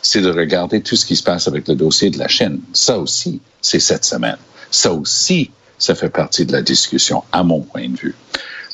c'est 0.03 0.21
de 0.21 0.31
regarder 0.31 0.83
tout 0.83 0.97
ce 0.97 1.07
qui 1.07 1.17
se 1.17 1.23
passe 1.23 1.49
avec 1.49 1.67
le 1.67 1.75
dossier 1.75 2.11
de 2.11 2.19
la 2.19 2.29
Chine. 2.29 2.61
Ça 2.75 2.99
aussi, 2.99 3.41
c'est 3.63 3.81
cette 3.81 4.05
semaine. 4.05 4.37
Ça 4.71 4.93
aussi, 4.93 5.51
ça 5.79 5.95
fait 5.95 6.11
partie 6.11 6.45
de 6.45 6.53
la 6.53 6.61
discussion, 6.61 7.25
à 7.33 7.43
mon 7.43 7.63
point 7.63 7.89
de 7.89 7.97
vue. 7.97 8.15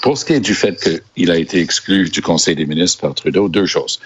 Pour 0.02 0.18
ce 0.18 0.24
qui 0.24 0.32
est 0.32 0.40
du 0.40 0.54
fait 0.54 1.00
qu'il 1.14 1.30
a 1.30 1.36
été 1.36 1.60
exclu 1.60 2.08
du 2.08 2.20
Conseil 2.20 2.56
des 2.56 2.66
ministres 2.66 3.00
par 3.00 3.14
Trudeau, 3.14 3.48
deux 3.48 3.66
choses. 3.66 4.00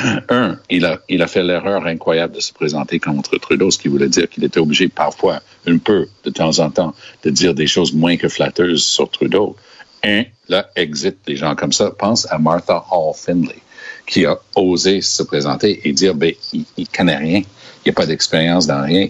Un, 0.28 0.58
il 0.70 0.84
a, 0.84 1.00
il 1.08 1.22
a 1.22 1.26
fait 1.26 1.42
l'erreur 1.42 1.86
incroyable 1.86 2.34
de 2.34 2.40
se 2.40 2.52
présenter 2.52 2.98
contre 2.98 3.38
Trudeau, 3.38 3.70
ce 3.70 3.78
qui 3.78 3.88
voulait 3.88 4.08
dire 4.08 4.28
qu'il 4.28 4.44
était 4.44 4.60
obligé 4.60 4.88
parfois, 4.88 5.40
un 5.66 5.78
peu, 5.78 6.06
de 6.24 6.30
temps 6.30 6.58
en 6.58 6.70
temps, 6.70 6.94
de 7.22 7.30
dire 7.30 7.54
des 7.54 7.66
choses 7.66 7.92
moins 7.92 8.16
que 8.16 8.28
flatteuses 8.28 8.84
sur 8.84 9.10
Trudeau. 9.10 9.56
Un, 10.04 10.24
là, 10.48 10.70
exit 10.76 11.16
des 11.26 11.36
gens 11.36 11.54
comme 11.54 11.72
ça. 11.72 11.90
Pense 11.90 12.30
à 12.30 12.38
Martha 12.38 12.84
Hall 12.90 13.14
Finley, 13.14 13.58
qui 14.06 14.24
a 14.24 14.38
osé 14.54 15.00
se 15.02 15.22
présenter 15.22 15.80
et 15.84 15.92
dire, 15.92 16.14
ben, 16.14 16.32
il, 16.52 16.64
il 16.76 16.88
connaît 16.88 17.18
rien, 17.18 17.38
il 17.40 17.82
n'y 17.86 17.90
a 17.90 17.94
pas 17.94 18.06
d'expérience 18.06 18.66
dans 18.66 18.82
rien 18.82 19.08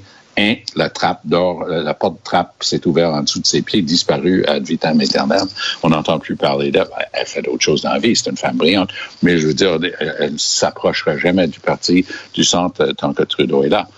la 0.75 0.89
trappe 0.89 1.21
d'or, 1.25 1.63
euh, 1.63 1.83
la 1.83 1.95
porte 1.95 2.15
de 2.15 2.25
trappe 2.25 2.55
s'est 2.61 2.87
ouverte 2.87 3.15
en 3.15 3.23
dessous 3.23 3.41
de 3.41 3.47
ses 3.47 3.63
pieds, 3.63 3.83
disparue 3.83 4.45
ad 4.47 4.65
vitam 4.65 5.01
aeternam. 5.01 5.49
On 5.83 5.91
n'entend 5.91 6.19
plus 6.19 6.37
parler 6.37 6.71
d'elle. 6.71 6.89
Elle 7.13 7.27
fait 7.27 7.43
d'autres 7.43 7.63
choses 7.63 7.83
dans 7.83 7.93
la 7.93 7.99
vie. 7.99 8.17
C'est 8.17 8.31
une 8.31 8.37
femme 8.37 8.57
brillante. 8.57 8.91
Mais 9.23 9.39
je 9.39 9.47
veux 9.49 9.55
dire, 9.55 9.79
elle 10.19 10.33
ne 10.33 10.39
s'approchera 10.39 11.19
jamais 11.19 11.47
du 11.47 11.61
parti, 11.61 12.07
du 12.35 12.45
centre, 12.45 12.83
euh, 12.83 12.93
tant 12.93 13.13
que 13.13 13.23
Trudeau 13.23 13.65
est 13.65 13.69
là. 13.69 13.89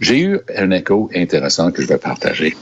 J'ai 0.00 0.20
eu 0.20 0.40
un 0.56 0.70
écho 0.70 1.10
intéressant 1.14 1.72
que 1.72 1.82
je 1.82 1.88
vais 1.88 1.98
partager. 1.98 2.56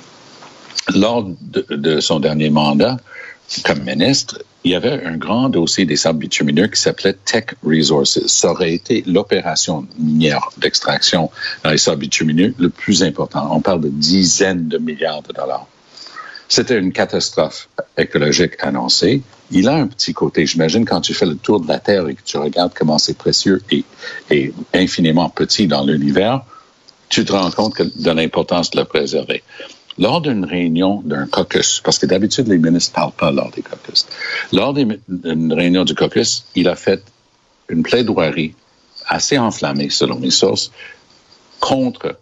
Lors 0.95 1.27
de 1.51 2.01
son 2.01 2.21
dernier 2.21 2.49
mandat 2.49 2.97
comme 3.65 3.83
ministre, 3.83 4.43
il 4.67 4.71
y 4.71 4.75
avait 4.75 5.05
un 5.05 5.17
grand 5.17 5.49
dossier 5.49 5.85
des 5.85 5.95
sables 5.95 6.19
bitumineux 6.19 6.67
qui 6.67 6.81
s'appelait 6.81 7.15
Tech 7.25 7.55
Resources. 7.63 8.27
Ça 8.27 8.51
aurait 8.51 8.75
été 8.75 9.05
l'opération 9.07 9.87
minière 9.97 10.49
d'extraction 10.59 11.31
dans 11.63 11.71
les 11.71 11.79
sables 11.79 12.01
bitumineux 12.01 12.53
le 12.59 12.69
plus 12.69 13.05
important. 13.05 13.49
On 13.53 13.61
parle 13.61 13.83
de 13.83 13.89
dizaines 13.89 14.67
de 14.67 14.79
milliards 14.79 15.23
de 15.23 15.33
dollars. 15.33 15.69
C'était 16.49 16.81
une 16.81 16.91
catastrophe 16.91 17.69
écologique 17.97 18.55
annoncée. 18.59 19.23
Il 19.53 19.69
a 19.69 19.77
un 19.77 19.87
petit 19.87 20.15
côté. 20.15 20.47
J'imagine 20.47 20.85
quand 20.85 21.01
tu 21.01 21.15
fais 21.15 21.27
le 21.27 21.37
tour 21.37 21.61
de 21.61 21.69
la 21.69 21.79
Terre 21.79 22.09
et 22.09 22.17
que 22.17 22.23
tu 22.25 22.37
regardes 22.37 22.73
comment 22.75 22.99
c'est 22.99 23.17
précieux 23.17 23.63
et, 23.71 23.85
et 24.33 24.53
infiniment 24.75 25.29
petit 25.29 25.69
dans 25.69 25.85
l'univers, 25.85 26.43
tu 27.09 27.25
te 27.25 27.33
rends 27.33 27.53
compte 27.53 27.81
de 27.81 28.11
l'importance 28.11 28.73
de 28.73 28.81
le 28.81 28.85
préserver 28.85 29.45
lors 29.99 30.21
d'une 30.21 30.45
réunion 30.45 31.03
d'un 31.05 31.27
caucus, 31.27 31.81
parce 31.83 31.99
que 31.99 32.07
d'habitude, 32.07 32.49
les 32.49 32.59
ministres 32.59 32.93
ne 32.93 32.95
parlent 32.97 33.13
pas 33.13 33.31
lors 33.31 33.51
des 33.51 33.63
caucus, 33.63 34.07
lors 34.53 34.75
d'une 34.75 35.53
réunion 35.53 35.85
du 35.85 35.95
caucus, 35.95 36.45
il 36.55 36.69
a 36.69 36.77
fait 36.77 37.03
une 37.69 37.83
plaidoirie 37.83 38.55
assez 39.07 39.39
enflammée, 39.39 39.91
selon 39.91 40.19
mes 40.19 40.31
sources, 40.31 40.71
contre 41.61 42.17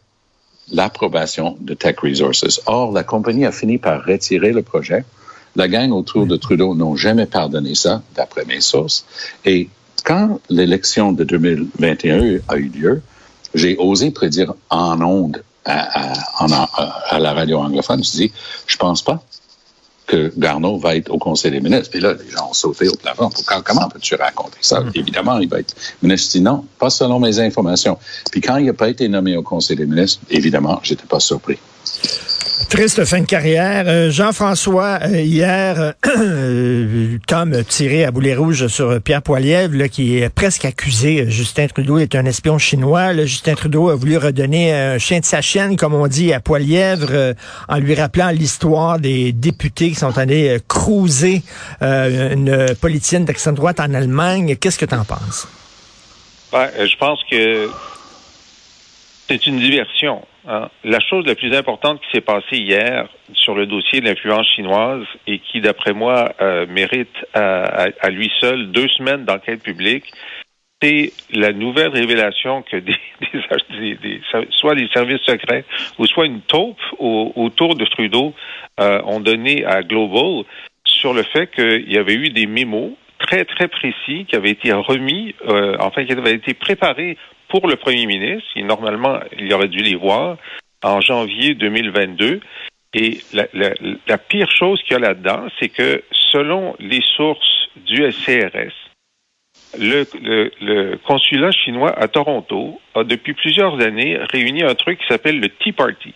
l'approbation 0.70 1.56
de 1.60 1.74
Tech 1.74 1.96
Resources. 2.00 2.60
Or, 2.66 2.92
la 2.92 3.04
compagnie 3.04 3.44
a 3.44 3.52
fini 3.52 3.78
par 3.78 4.04
retirer 4.04 4.52
le 4.52 4.62
projet. 4.62 5.04
La 5.56 5.68
gang 5.68 5.92
autour 5.92 6.26
de 6.26 6.36
Trudeau 6.36 6.74
n'ont 6.74 6.96
jamais 6.96 7.26
pardonné 7.26 7.74
ça, 7.74 8.02
d'après 8.14 8.44
mes 8.44 8.60
sources. 8.60 9.04
Et 9.44 9.68
quand 10.04 10.40
l'élection 10.48 11.12
de 11.12 11.24
2021 11.24 12.40
a 12.48 12.56
eu 12.56 12.68
lieu, 12.68 13.02
j'ai 13.54 13.76
osé 13.76 14.10
prédire 14.10 14.54
en 14.70 15.00
ondes 15.00 15.42
à, 15.64 17.18
la 17.18 17.32
radio 17.32 17.58
anglophone, 17.58 18.02
je 18.04 18.10
dis, 18.10 18.32
je 18.66 18.76
pense 18.76 19.02
pas 19.02 19.22
que 20.06 20.32
Garneau 20.36 20.78
va 20.78 20.96
être 20.96 21.10
au 21.10 21.18
Conseil 21.18 21.50
des 21.50 21.60
ministres. 21.60 21.90
Puis 21.90 22.00
là, 22.00 22.12
les 22.12 22.30
gens 22.30 22.50
ont 22.50 22.52
sauté 22.52 22.88
au 22.88 22.94
plafond. 22.94 23.30
comment 23.64 23.88
peux-tu 23.88 24.14
raconter 24.16 24.58
ça? 24.60 24.80
Mm. 24.80 24.90
Évidemment, 24.94 25.38
il 25.38 25.48
va 25.48 25.60
être 25.60 25.74
ministre. 26.02 26.32
Je 26.32 26.38
dis 26.38 26.44
non, 26.44 26.64
pas 26.78 26.90
selon 26.90 27.18
mes 27.18 27.38
informations. 27.38 27.98
Puis 28.30 28.40
quand 28.42 28.58
il 28.58 28.66
n'a 28.66 28.74
pas 28.74 28.88
été 28.88 29.08
nommé 29.08 29.36
au 29.36 29.42
Conseil 29.42 29.76
des 29.76 29.86
ministres, 29.86 30.20
évidemment, 30.28 30.80
j'étais 30.82 31.06
pas 31.06 31.20
surpris. 31.20 31.58
Triste 32.68 33.04
fin 33.04 33.20
de 33.20 33.26
carrière. 33.26 33.84
Euh, 33.88 34.10
Jean-François, 34.10 35.00
euh, 35.02 35.20
hier, 35.20 35.92
euh, 36.06 37.18
Tom 37.26 37.64
tiré 37.64 38.04
à 38.04 38.12
boulet 38.12 38.36
rouge 38.36 38.68
sur 38.68 39.00
Pierre 39.00 39.22
Poilievre, 39.22 39.88
qui 39.88 40.18
est 40.18 40.28
presque 40.28 40.64
accusé. 40.64 41.28
Justin 41.28 41.66
Trudeau 41.66 41.98
est 41.98 42.14
un 42.14 42.24
espion 42.26 42.58
chinois. 42.58 43.12
Justin 43.24 43.54
Trudeau 43.54 43.90
a 43.90 43.96
voulu 43.96 44.18
redonner 44.18 44.72
un 44.72 44.98
chien 44.98 45.18
de 45.18 45.24
sa 45.24 45.40
chienne, 45.40 45.76
comme 45.76 45.94
on 45.94 46.06
dit, 46.06 46.32
à 46.32 46.38
Poilievre, 46.38 47.34
en 47.68 47.78
lui 47.78 47.94
rappelant 47.94 48.30
l'histoire 48.30 49.00
des 49.00 49.32
députés 49.32 49.90
qui 49.90 49.96
sont 49.96 50.16
allés 50.16 50.58
cruiser 50.68 51.42
une 51.80 52.66
politicienne 52.80 53.24
d'extrême 53.24 53.54
droite 53.54 53.80
en 53.80 53.92
Allemagne. 53.94 54.56
Qu'est-ce 54.56 54.78
que 54.78 54.86
tu 54.86 54.94
en 54.94 55.04
penses? 55.04 55.48
Ben, 56.52 56.68
je 56.78 56.96
pense 56.96 57.18
que 57.28 57.68
c'est 59.26 59.46
une 59.46 59.58
diversion. 59.58 60.26
Hein. 60.46 60.68
La 60.84 61.00
chose 61.00 61.26
la 61.26 61.34
plus 61.34 61.54
importante 61.54 62.00
qui 62.00 62.06
s'est 62.12 62.20
passée 62.20 62.58
hier 62.58 63.08
sur 63.32 63.54
le 63.54 63.66
dossier 63.66 64.00
de 64.00 64.06
l'influence 64.06 64.46
chinoise 64.48 65.04
et 65.26 65.38
qui, 65.38 65.60
d'après 65.60 65.92
moi, 65.92 66.34
euh, 66.40 66.66
mérite 66.66 67.14
à, 67.32 68.10
lui 68.10 68.30
seul 68.40 68.70
deux 68.70 68.88
semaines 68.88 69.24
d'enquête 69.24 69.62
publique, 69.62 70.04
c'est 70.82 71.12
la 71.30 71.52
nouvelle 71.52 71.88
révélation 71.88 72.62
que 72.62 72.76
des, 72.76 72.96
des, 74.02 74.20
soit 74.50 74.74
des 74.74 74.88
services 74.92 75.22
secrets 75.24 75.64
ou 75.98 76.06
soit 76.06 76.26
une 76.26 76.42
taupe 76.42 76.80
autour 76.98 77.74
de 77.76 77.84
Trudeau 77.86 78.34
euh, 78.80 79.00
ont 79.04 79.20
donné 79.20 79.64
à 79.64 79.82
Global 79.82 80.44
sur 80.84 81.14
le 81.14 81.22
fait 81.22 81.46
qu'il 81.46 81.90
y 81.90 81.96
avait 81.96 82.14
eu 82.14 82.28
des 82.30 82.46
mémos 82.46 82.92
très, 83.26 83.44
très 83.44 83.68
précis 83.68 84.26
qui 84.28 84.36
avaient 84.36 84.50
été 84.50 84.72
remis, 84.72 85.34
euh, 85.46 85.76
enfin, 85.80 86.04
qui 86.04 86.12
avaient 86.12 86.34
été 86.34 86.54
préparés 86.54 87.16
pour 87.48 87.66
le 87.68 87.76
premier 87.76 88.06
ministre. 88.06 88.48
Normalement, 88.56 89.20
il 89.38 89.52
aurait 89.52 89.68
dû 89.68 89.82
les 89.82 89.96
voir 89.96 90.36
en 90.82 91.00
janvier 91.00 91.54
2022. 91.54 92.40
Et 92.96 93.18
la, 93.32 94.18
pire 94.18 94.50
chose 94.50 94.80
qu'il 94.82 94.92
y 94.92 94.96
a 94.96 95.00
là-dedans, 95.00 95.48
c'est 95.58 95.68
que 95.68 96.04
selon 96.30 96.76
les 96.78 97.00
sources 97.16 97.68
du 97.76 98.08
SCRS, 98.10 98.72
le, 99.76 100.04
le, 100.60 100.96
consulat 100.98 101.50
chinois 101.50 101.92
à 101.98 102.06
Toronto 102.06 102.80
a 102.94 103.02
depuis 103.02 103.34
plusieurs 103.34 103.80
années 103.80 104.16
réuni 104.32 104.62
un 104.62 104.76
truc 104.76 105.00
qui 105.00 105.06
s'appelle 105.08 105.40
le 105.40 105.48
Tea 105.48 105.72
Party. 105.72 106.14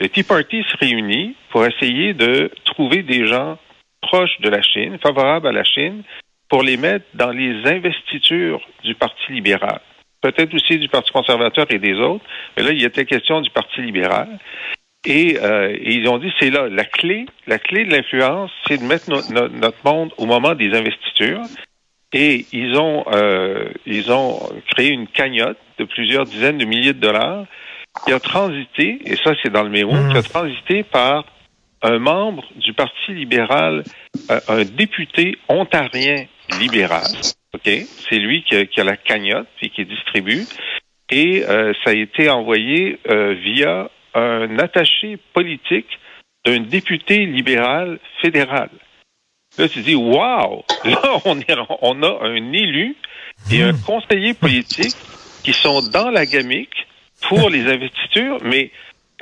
Le 0.00 0.08
Tea 0.08 0.22
Party 0.22 0.62
se 0.62 0.76
réunit 0.78 1.36
pour 1.50 1.66
essayer 1.66 2.14
de 2.14 2.50
trouver 2.64 3.02
des 3.02 3.26
gens 3.26 3.58
proches 4.00 4.40
de 4.40 4.48
la 4.48 4.62
Chine, 4.62 4.98
favorables 5.02 5.48
à 5.48 5.52
la 5.52 5.64
Chine, 5.64 6.02
pour 6.48 6.62
les 6.62 6.76
mettre 6.76 7.06
dans 7.14 7.30
les 7.30 7.66
investitures 7.66 8.60
du 8.84 8.94
Parti 8.94 9.32
libéral 9.32 9.80
peut-être 10.26 10.54
aussi 10.54 10.78
du 10.78 10.88
Parti 10.88 11.12
conservateur 11.12 11.66
et 11.70 11.78
des 11.78 11.94
autres, 11.94 12.24
mais 12.56 12.62
là, 12.62 12.70
il 12.72 12.84
était 12.84 13.04
question 13.04 13.40
du 13.40 13.50
Parti 13.50 13.80
libéral. 13.80 14.38
Et, 15.04 15.38
euh, 15.40 15.76
ils 15.84 16.08
ont 16.08 16.18
dit, 16.18 16.32
c'est 16.40 16.50
là, 16.50 16.68
la 16.68 16.84
clé, 16.84 17.26
la 17.46 17.58
clé 17.58 17.84
de 17.84 17.92
l'influence, 17.92 18.50
c'est 18.66 18.78
de 18.78 18.84
mettre 18.84 19.08
notre 19.08 19.78
monde 19.84 20.12
au 20.18 20.26
moment 20.26 20.54
des 20.54 20.74
investitures. 20.74 21.42
Et 22.12 22.46
ils 22.52 22.76
ont, 22.76 23.04
euh, 23.12 23.68
ils 23.84 24.10
ont 24.10 24.38
créé 24.70 24.90
une 24.90 25.06
cagnotte 25.06 25.58
de 25.78 25.84
plusieurs 25.84 26.24
dizaines 26.24 26.58
de 26.58 26.64
milliers 26.64 26.92
de 26.92 27.00
dollars 27.00 27.44
qui 28.04 28.12
a 28.12 28.20
transité, 28.20 28.98
et 29.04 29.16
ça 29.16 29.32
c'est 29.42 29.50
dans 29.50 29.62
le 29.62 29.70
mémo, 29.70 29.92
mmh. 29.92 30.12
qui 30.12 30.18
a 30.18 30.22
transité 30.22 30.82
par 30.82 31.24
un 31.82 31.98
membre 31.98 32.44
du 32.56 32.72
Parti 32.72 33.12
libéral, 33.12 33.84
euh, 34.30 34.40
un 34.48 34.64
député 34.64 35.36
ontarien 35.48 36.26
libéral, 36.60 37.06
OK? 37.54 37.70
C'est 38.08 38.18
lui 38.18 38.44
qui 38.44 38.80
a, 38.80 38.84
la 38.84 38.96
cagnotte 38.96 39.48
et 39.62 39.70
qui 39.70 39.84
distribue. 39.84 40.44
Et 41.10 41.44
euh, 41.44 41.72
ça 41.84 41.90
a 41.90 41.94
été 41.94 42.28
envoyé 42.28 42.98
euh, 43.08 43.34
via 43.34 43.90
un 44.14 44.58
attaché 44.58 45.18
politique 45.32 45.98
d'un 46.44 46.60
député 46.60 47.26
libéral 47.26 47.98
fédéral. 48.22 48.70
Là, 49.58 49.68
tu 49.68 49.80
dis, 49.80 49.94
wow! 49.94 50.64
Là, 50.84 51.20
on, 51.24 51.38
est, 51.40 51.56
on 51.82 52.02
a 52.02 52.24
un 52.24 52.52
élu 52.52 52.96
et 53.50 53.62
un 53.62 53.72
conseiller 53.72 54.34
politique 54.34 54.96
qui 55.44 55.52
sont 55.52 55.80
dans 55.80 56.10
la 56.10 56.26
gamique 56.26 56.86
pour 57.22 57.50
les 57.50 57.66
investitures, 57.66 58.38
mais 58.42 58.70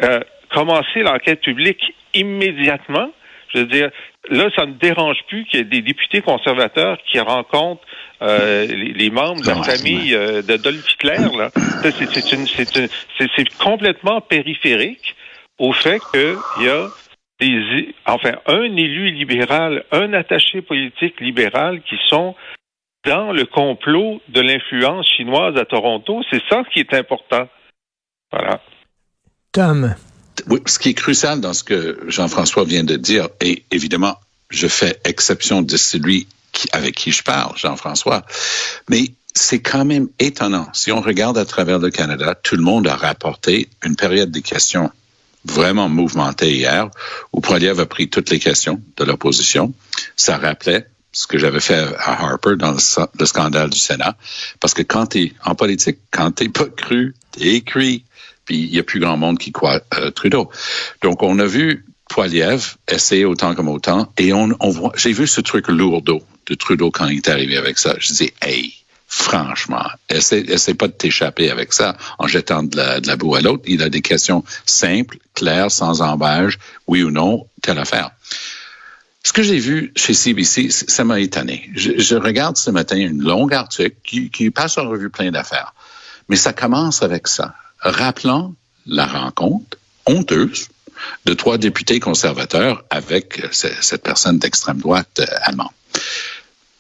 euh, 0.03 0.21
commencer 0.51 1.01
l'enquête 1.01 1.41
publique 1.41 1.95
immédiatement. 2.15 3.11
Je 3.55 3.61
veux 3.61 3.67
dire, 3.67 3.91
là, 4.29 4.51
ça 4.57 4.67
ne 4.67 4.73
dérange 4.73 5.19
plus 5.29 5.45
qu'il 5.45 5.61
y 5.61 5.63
ait 5.63 5.65
des 5.65 5.83
députés 5.83 6.21
conservateurs 6.23 6.99
qui 7.11 7.21
rencontrent 7.21 7.85
euh, 8.23 8.67
les, 8.67 9.11
membres 9.11 9.43
de 9.43 9.49
la 9.49 9.63
famille 9.63 10.15
euh, 10.15 10.43
d'Adolf 10.43 10.93
Hitler. 10.93 11.19
C'est 13.19 13.59
complètement 13.59 14.21
périphérique 14.21 15.15
au 15.59 15.73
fait 15.73 16.01
qu'il 16.13 16.65
y 16.65 16.69
a 16.69 16.89
des, 17.41 17.95
enfin, 18.07 18.35
un 18.47 18.77
élu 18.77 19.11
libéral, 19.11 19.85
un 19.93 20.13
attaché 20.13 20.63
politique 20.63 21.21
libéral 21.21 21.83
qui 21.83 21.97
sont 22.09 22.35
dans 23.05 23.33
le 23.33 23.45
complot 23.45 24.21
de 24.29 24.41
l'influence 24.41 25.07
chinoise 25.17 25.57
à 25.57 25.65
Toronto. 25.65 26.23
C'est 26.31 26.43
ça 26.49 26.63
qui 26.73 26.81
est 26.81 26.95
important. 26.95 27.49
Voilà. 28.33 28.61
Tom, 29.53 29.95
oui, 30.49 30.61
ce 30.67 30.79
qui 30.79 30.91
est 30.91 30.95
crucial 30.95 31.41
dans 31.41 31.53
ce 31.53 31.65
que 31.65 31.99
Jean-François 32.09 32.65
vient 32.65 32.85
de 32.85 32.97
dire, 32.97 33.29
et 33.41 33.65
évidemment, 33.71 34.19
je 34.51 34.67
fais 34.67 35.01
exception 35.05 35.63
de 35.63 35.77
celui 35.77 36.27
avec 36.73 36.95
qui 36.95 37.11
je 37.11 37.23
parle, 37.23 37.57
Jean-François, 37.57 38.25
mais 38.89 39.13
c'est 39.35 39.61
quand 39.61 39.85
même 39.85 40.09
étonnant. 40.21 40.69
Si 40.73 40.93
on 40.93 41.01
regarde 41.01 41.37
à 41.39 41.45
travers 41.45 41.79
le 41.79 41.91
Canada, 41.91 42.35
tout 42.35 42.57
le 42.57 42.63
monde 42.63 42.87
a 42.87 42.95
rapporté 42.95 43.69
une 43.85 43.97
période 43.97 44.31
de 44.31 44.39
questions 44.39 44.91
vraiment 45.45 45.89
mouvementée 45.89 46.55
hier, 46.55 46.89
où 47.33 47.41
Poiliev 47.41 47.81
a 47.81 47.87
pris 47.87 48.09
toutes 48.09 48.31
les 48.31 48.39
questions 48.39 48.81
de 48.97 49.05
l'opposition. 49.05 49.75
Ça 50.17 50.39
rappelait 50.39 50.87
ce 51.13 51.27
que 51.27 51.39
j'avais 51.39 51.61
fait 51.61 51.79
à 51.99 52.25
Harper 52.25 52.57
dans 52.57 52.73
le, 52.73 53.27
scandale 53.27 53.71
du 53.71 53.79
Sénat. 53.79 54.17
Parce 54.61 54.75
que 54.75 54.83
quand 54.83 55.07
tu 55.09 55.23
es 55.23 55.33
en 55.45 55.55
politique, 55.55 55.99
quand 56.11 56.33
tu 56.33 56.51
pas 56.51 56.67
cru, 56.67 57.15
tu 57.33 57.49
écrit, 57.49 58.05
puis 58.45 58.59
il 58.59 58.75
y 58.75 58.79
a 58.79 58.83
plus 58.83 59.01
grand 59.01 59.17
monde 59.17 59.39
qui 59.39 59.53
croit 59.53 59.81
euh, 59.99 60.11
Trudeau. 60.11 60.51
Donc, 61.03 61.23
on 61.23 61.39
a 61.39 61.47
vu 61.47 61.85
Poiliev 62.09 62.77
essayer 62.89 63.25
autant 63.25 63.55
comme 63.55 63.69
autant, 63.69 64.13
et 64.19 64.33
on, 64.33 64.51
on 64.61 64.71
voit, 64.71 64.93
j'ai 64.97 65.13
vu 65.13 65.27
ce 65.27 65.41
truc 65.41 65.69
lourdeau 65.69 66.23
de 66.47 66.55
Trudeau 66.55 66.91
quand 66.91 67.07
il 67.07 67.17
est 67.17 67.29
arrivé 67.29 67.57
avec 67.57 67.79
ça. 67.79 67.95
Je 67.99 68.13
dis, 68.13 68.33
hey, 68.43 68.75
franchement, 69.07 69.87
essaie, 70.09 70.41
essaie 70.41 70.75
pas 70.75 70.89
de 70.89 70.93
t'échapper 70.93 71.51
avec 71.51 71.73
ça 71.73 71.97
en 72.19 72.27
jetant 72.27 72.63
de 72.63 72.77
la, 72.77 73.01
de 73.01 73.07
la 73.07 73.17
boue 73.17 73.35
à 73.35 73.41
l'autre. 73.41 73.63
Il 73.67 73.83
a 73.83 73.89
des 73.89 74.03
questions 74.03 74.45
simples, 74.67 75.19
claires, 75.35 75.71
sans 75.71 76.03
embâge, 76.03 76.59
oui 76.87 77.03
ou 77.03 77.11
non, 77.11 77.47
telle 77.63 77.79
affaire. 77.79 78.11
Ce 79.23 79.33
que 79.33 79.43
j'ai 79.43 79.59
vu 79.59 79.93
chez 79.97 80.13
CBC, 80.13 80.69
ça 80.71 81.05
m'a 81.05 81.19
étonné. 81.19 81.71
Je, 81.75 81.93
je, 81.99 82.15
regarde 82.15 82.59
ce 82.59 82.71
matin 82.71 82.97
une 82.97 83.23
longue 83.23 83.55
article 83.55 83.97
qui, 84.05 84.31
qui 84.31 84.51
passe 84.51 84.77
en 84.77 84.89
revue 84.89 85.09
plein 85.09 85.31
d'affaires. 85.31 85.75
Mais 86.29 86.37
ça 86.37 86.53
commence 86.53 87.03
avec 87.03 87.27
ça. 87.27 87.55
Rappelant 87.85 88.55
la 88.87 89.07
rencontre 89.07 89.77
honteuse 90.07 90.69
de 91.27 91.35
trois 91.35 91.59
députés 91.59 92.01
conservateurs 92.01 92.85
avec 92.91 93.43
cette 93.53 94.03
personne 94.03 94.39
d'extrême 94.39 94.79
droite 94.79 95.21
euh, 95.21 95.27
allemande. 95.43 95.69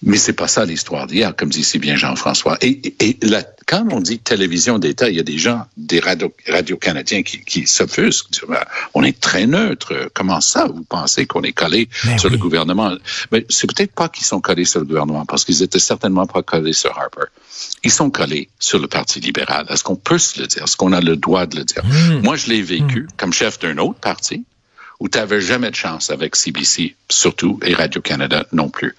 Mais 0.04 0.18
c'est 0.18 0.34
pas 0.34 0.48
ça 0.48 0.64
l'histoire 0.64 1.06
d'hier, 1.06 1.34
comme 1.34 1.48
dit 1.48 1.64
si 1.64 1.78
bien 1.78 1.96
Jean-François. 1.96 2.58
Et, 2.60 2.94
et 3.00 3.16
la, 3.22 3.42
quand 3.66 3.86
on 3.90 4.00
dit 4.00 4.18
télévision 4.18 4.78
d'État, 4.78 5.08
il 5.08 5.16
y 5.16 5.20
a 5.20 5.22
des 5.22 5.38
gens, 5.38 5.64
des 5.76 5.98
radios, 5.98 6.32
radio 6.46 6.76
canadiens 6.76 7.22
qui, 7.22 7.40
qui 7.40 7.66
s'offusquent. 7.66 8.44
Ben, 8.46 8.62
on 8.92 9.02
est 9.02 9.18
très 9.18 9.46
neutre. 9.46 10.10
Comment 10.12 10.40
ça, 10.40 10.66
vous 10.66 10.84
pensez 10.84 11.26
qu'on 11.26 11.42
est 11.42 11.52
collé 11.52 11.88
ben 12.04 12.18
sur 12.18 12.28
le 12.28 12.36
gouvernement? 12.36 12.94
Mais 13.32 13.46
c'est 13.48 13.66
peut-être 13.66 13.92
pas 13.92 14.08
qu'ils 14.08 14.26
sont 14.26 14.40
collés 14.40 14.66
sur 14.66 14.80
le 14.80 14.86
gouvernement, 14.86 15.24
parce 15.24 15.44
qu'ils 15.44 15.62
étaient 15.62 15.78
certainement 15.78 16.26
pas 16.26 16.42
collés 16.42 16.74
sur 16.74 16.96
Harper. 16.98 17.28
Ils 17.82 17.90
sont 17.90 18.10
collés 18.10 18.48
sur 18.58 18.78
le 18.78 18.88
Parti 18.88 19.20
libéral. 19.20 19.66
Est-ce 19.70 19.84
qu'on 19.84 19.96
peut 19.96 20.18
se 20.18 20.40
le 20.40 20.46
dire? 20.46 20.64
Est-ce 20.64 20.76
qu'on 20.76 20.92
a 20.92 21.00
le 21.00 21.16
droit 21.16 21.46
de 21.46 21.56
le 21.56 21.64
dire? 21.64 21.84
Mmh. 21.84 22.20
Moi, 22.22 22.36
je 22.36 22.48
l'ai 22.48 22.62
vécu 22.62 23.02
mmh. 23.02 23.08
comme 23.16 23.32
chef 23.32 23.58
d'un 23.58 23.78
autre 23.78 24.00
parti 24.00 24.44
où 25.00 25.08
tu 25.08 25.18
n'avais 25.18 25.40
jamais 25.40 25.70
de 25.70 25.76
chance 25.76 26.10
avec 26.10 26.36
CBC, 26.36 26.96
surtout, 27.10 27.58
et 27.62 27.74
Radio-Canada 27.74 28.46
non 28.52 28.68
plus. 28.68 28.94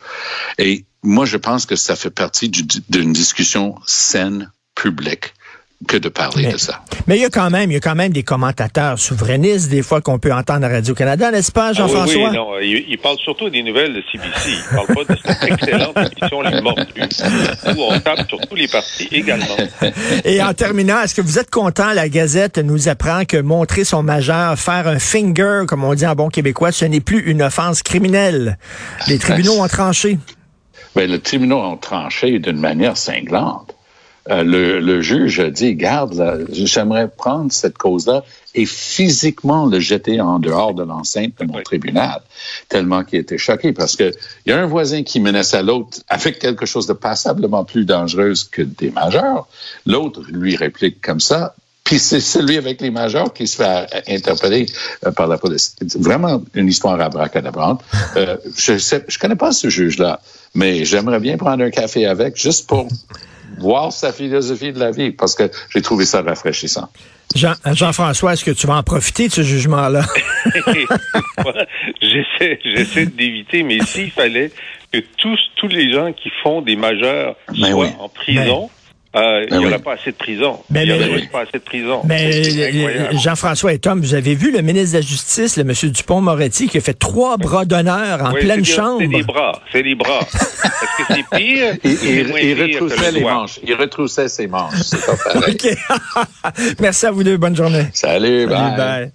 Et 0.57 0.85
moi, 1.03 1.25
je 1.25 1.37
pense 1.37 1.65
que 1.65 1.75
ça 1.75 1.95
fait 1.95 2.09
partie 2.09 2.49
d'une 2.49 3.13
discussion 3.13 3.75
saine, 3.85 4.51
publique, 4.73 5.34
que 5.88 5.98
de 5.98 6.10
parler 6.10 6.46
mais, 6.48 6.53
de 6.53 6.58
ça. 6.58 6.82
Mais 7.05 7.17
il 7.17 7.22
y 7.22 7.25
a 7.25 7.29
quand 7.29 7.50
même, 7.50 7.70
il 7.70 7.74
y 7.74 7.77
a 7.77 7.82
quand 7.82 7.96
même 7.96 8.13
des 8.13 8.24
commentateurs 8.24 8.98
souverainistes 8.98 9.70
des 9.70 9.82
fois 9.82 10.01
qu'on 10.01 10.20
peut 10.20 10.34
entendre 10.34 10.65
à 10.65 10.70
Radio-Canada, 10.70 11.32
n'est-ce 11.32 11.51
pas, 11.51 11.74
Jean-François? 11.74 12.27
Ah 12.27 12.29
oui, 12.29 12.29
oui, 12.29 12.36
non, 12.36 12.60
il, 12.62 12.86
il, 12.89 12.98
parle 12.98 13.17
surtout 13.17 13.50
des 13.50 13.62
nouvelles 13.62 13.94
de 13.94 14.01
CBC. 14.12 14.50
Il 14.50 14.75
parle 14.75 14.88
pas 14.88 15.13
de 15.13 15.20
cette 15.24 15.44
excellente 15.44 15.98
émission 15.98 16.41
Les 16.41 16.62
Mordus, 16.62 17.77
où 17.77 17.82
on 17.82 18.00
tape 18.00 18.27
sur 18.27 18.39
tous 18.39 18.55
les 18.55 18.67
partis 18.67 19.10
également. 19.12 19.58
Et 20.24 20.41
en 20.41 20.53
terminant, 20.53 21.01
est-ce 21.01 21.13
que 21.13 21.22
vous 21.22 21.39
êtes 21.39 21.51
content? 21.51 21.91
La 21.94 22.08
Gazette 22.08 22.58
nous 22.58 22.88
apprend 22.88 23.25
que 23.25 23.38
montrer 23.38 23.84
son 23.84 24.01
majeur, 24.01 24.58
faire 24.58 24.88
un 24.88 25.00
finger, 25.00 25.63
comme 25.67 25.84
on 25.84 25.94
dit 25.94 26.08
en 26.08 26.15
bon 26.15 26.29
québécois, 26.29 26.72
ce 26.72 26.86
n'est 26.86 27.01
plus 27.01 27.20
une 27.29 27.41
offense 27.41 27.84
criminelle. 27.84 28.58
Les 29.08 29.20
tribunaux 29.20 29.60
ont 29.60 29.67
tranché. 29.67 30.17
Ben, 30.96 31.12
les 31.12 31.20
tribunaux 31.20 31.60
ont 31.60 31.77
tranché 31.77 32.39
d'une 32.39 32.60
manière 32.60 32.96
cinglante. 32.96 33.75
Euh, 34.29 34.44
le, 34.44 34.79
le, 34.79 35.01
juge 35.01 35.39
a 35.39 35.51
dit, 35.51 35.75
garde, 35.75 36.48
j'aimerais 36.50 37.08
prendre 37.08 37.51
cette 37.51 37.77
cause-là 37.77 38.24
et 38.55 38.65
physiquement 38.65 39.67
le 39.67 39.79
jeter 39.79 40.20
en 40.20 40.39
dehors 40.39 40.74
de 40.74 40.84
l'enceinte 40.84 41.34
de 41.39 41.46
mon 41.46 41.62
tribunal, 41.62 42.22
tellement 42.67 43.03
qu'il 43.03 43.20
était 43.20 43.38
choqué, 43.38 43.72
parce 43.72 43.96
que 43.96 44.12
il 44.46 44.50
y 44.50 44.53
a 44.53 44.60
un 44.60 44.65
voisin 44.65 45.03
qui 45.03 45.20
menace 45.20 45.53
à 45.53 45.62
l'autre 45.62 46.00
avec 46.08 46.39
quelque 46.39 46.65
chose 46.65 46.88
de 46.88 46.94
passablement 46.94 47.65
plus 47.65 47.86
dangereux 47.86 48.34
que 48.51 48.63
des 48.63 48.89
majeurs. 48.89 49.48
L'autre 49.86 50.22
lui 50.27 50.55
réplique 50.55 51.01
comme 51.01 51.20
ça, 51.20 51.53
puis 51.83 52.00
c'est 52.00 52.22
celui 52.22 52.57
avec 52.57 52.81
les 52.81 52.90
majeurs 52.90 53.31
qui 53.31 53.46
se 53.46 53.57
fait 53.57 54.03
interpeller 54.07 54.66
euh, 55.05 55.11
par 55.11 55.27
la 55.27 55.38
police. 55.38 55.75
Vraiment 56.00 56.42
une 56.55 56.68
histoire 56.68 57.00
abracadabrante. 57.00 57.81
Euh, 58.16 58.38
je 58.57 58.79
sais, 58.79 59.05
je 59.07 59.20
connais 59.20 59.35
pas 59.35 59.51
ce 59.51 59.70
juge-là, 59.70 60.20
mais 60.55 60.83
j'aimerais 60.83 61.20
bien 61.20 61.38
prendre 61.38 61.64
un 61.64 61.70
café 61.70 62.07
avec, 62.07 62.38
juste 62.38 62.66
pour 62.66 62.88
voir 63.57 63.91
sa 63.91 64.11
philosophie 64.11 64.74
de 64.74 64.79
la 64.79 64.91
vie, 64.91 65.11
parce 65.11 65.35
que 65.35 65.50
j'ai 65.70 65.81
trouvé 65.81 66.05
ça 66.05 66.22
rafraîchissant. 66.22 66.89
Jean, 67.35 67.53
Jean-François, 67.65 68.33
est-ce 68.33 68.46
que 68.46 68.51
tu 68.51 68.68
vas 68.68 68.75
en 68.75 68.83
profiter 68.83 69.27
de 69.27 69.33
ce 69.33 69.41
jugement-là? 69.41 70.05
j'essaie, 72.01 72.59
j'essaie 72.63 73.05
d'éviter, 73.07 73.63
mais 73.63 73.79
s'il 73.81 74.11
fallait 74.11 74.51
que 74.91 75.00
tous, 75.18 75.39
tous 75.57 75.68
les 75.68 75.91
gens 75.91 76.13
qui 76.13 76.31
font 76.44 76.61
des 76.61 76.75
majeurs 76.75 77.35
ben 77.50 77.72
soient 77.72 77.85
oui. 77.85 77.89
en 78.00 78.09
prison, 78.09 78.70
euh, 79.15 79.45
il 79.49 79.57
n'y 79.57 79.65
aurait 79.65 79.79
pas 79.79 79.93
assez 79.93 80.11
de 80.11 80.15
prison. 80.15 80.59
Mais, 80.69 80.85
il 80.85 80.93
n'y 80.93 80.99
aurait 81.09 81.27
pas 81.31 81.41
assez 81.41 81.53
de 81.59 81.63
prison. 81.63 82.01
Incroyable. 82.03 83.09
euh, 83.13 83.17
Jean-François 83.17 83.73
et 83.73 83.79
Tom, 83.79 84.01
vous 84.01 84.13
avez 84.13 84.35
vu 84.35 84.51
le 84.51 84.61
ministre 84.61 84.93
de 84.93 84.97
la 84.97 85.01
Justice, 85.07 85.57
le 85.57 85.63
monsieur 85.63 85.89
Dupont-Moretti, 85.89 86.67
qui 86.67 86.77
a 86.77 86.81
fait 86.81 86.93
trois 86.93 87.37
bras 87.37 87.65
d'honneur 87.65 88.23
en 88.23 88.33
Oui, 88.33 88.41
pleine 88.41 88.59
des- 88.61 88.65
chambre? 88.65 88.99
C'est 89.01 89.07
des 89.07 89.23
bras, 89.23 89.61
c'est 89.71 89.83
des 89.83 89.95
bras. 89.95 90.19
Est-ce 90.21 90.97
que 90.97 91.03
c'est 91.31 91.37
pire? 91.37 91.75
Il, 91.83 91.91
il- 91.91 92.33
il 92.41 92.55
pire 92.55 92.81
retroussait 92.81 93.11
le 93.11 93.17
les 93.19 93.23
manches. 93.23 93.59
Il 93.65 93.73
retroussait 93.75 94.27
ses 94.27 94.47
manches. 94.47 94.73
C'est 94.83 95.05
pas 95.05 95.15
pareil. 95.33 95.55
OK. 95.65 95.77
Merci 96.79 97.05
à 97.05 97.11
vous 97.11 97.23
deux. 97.23 97.37
Bonne 97.37 97.55
journée. 97.55 97.85
Salut, 97.93 98.43
Salut, 98.43 98.47
bye. 98.47 98.77
bye. 98.77 99.11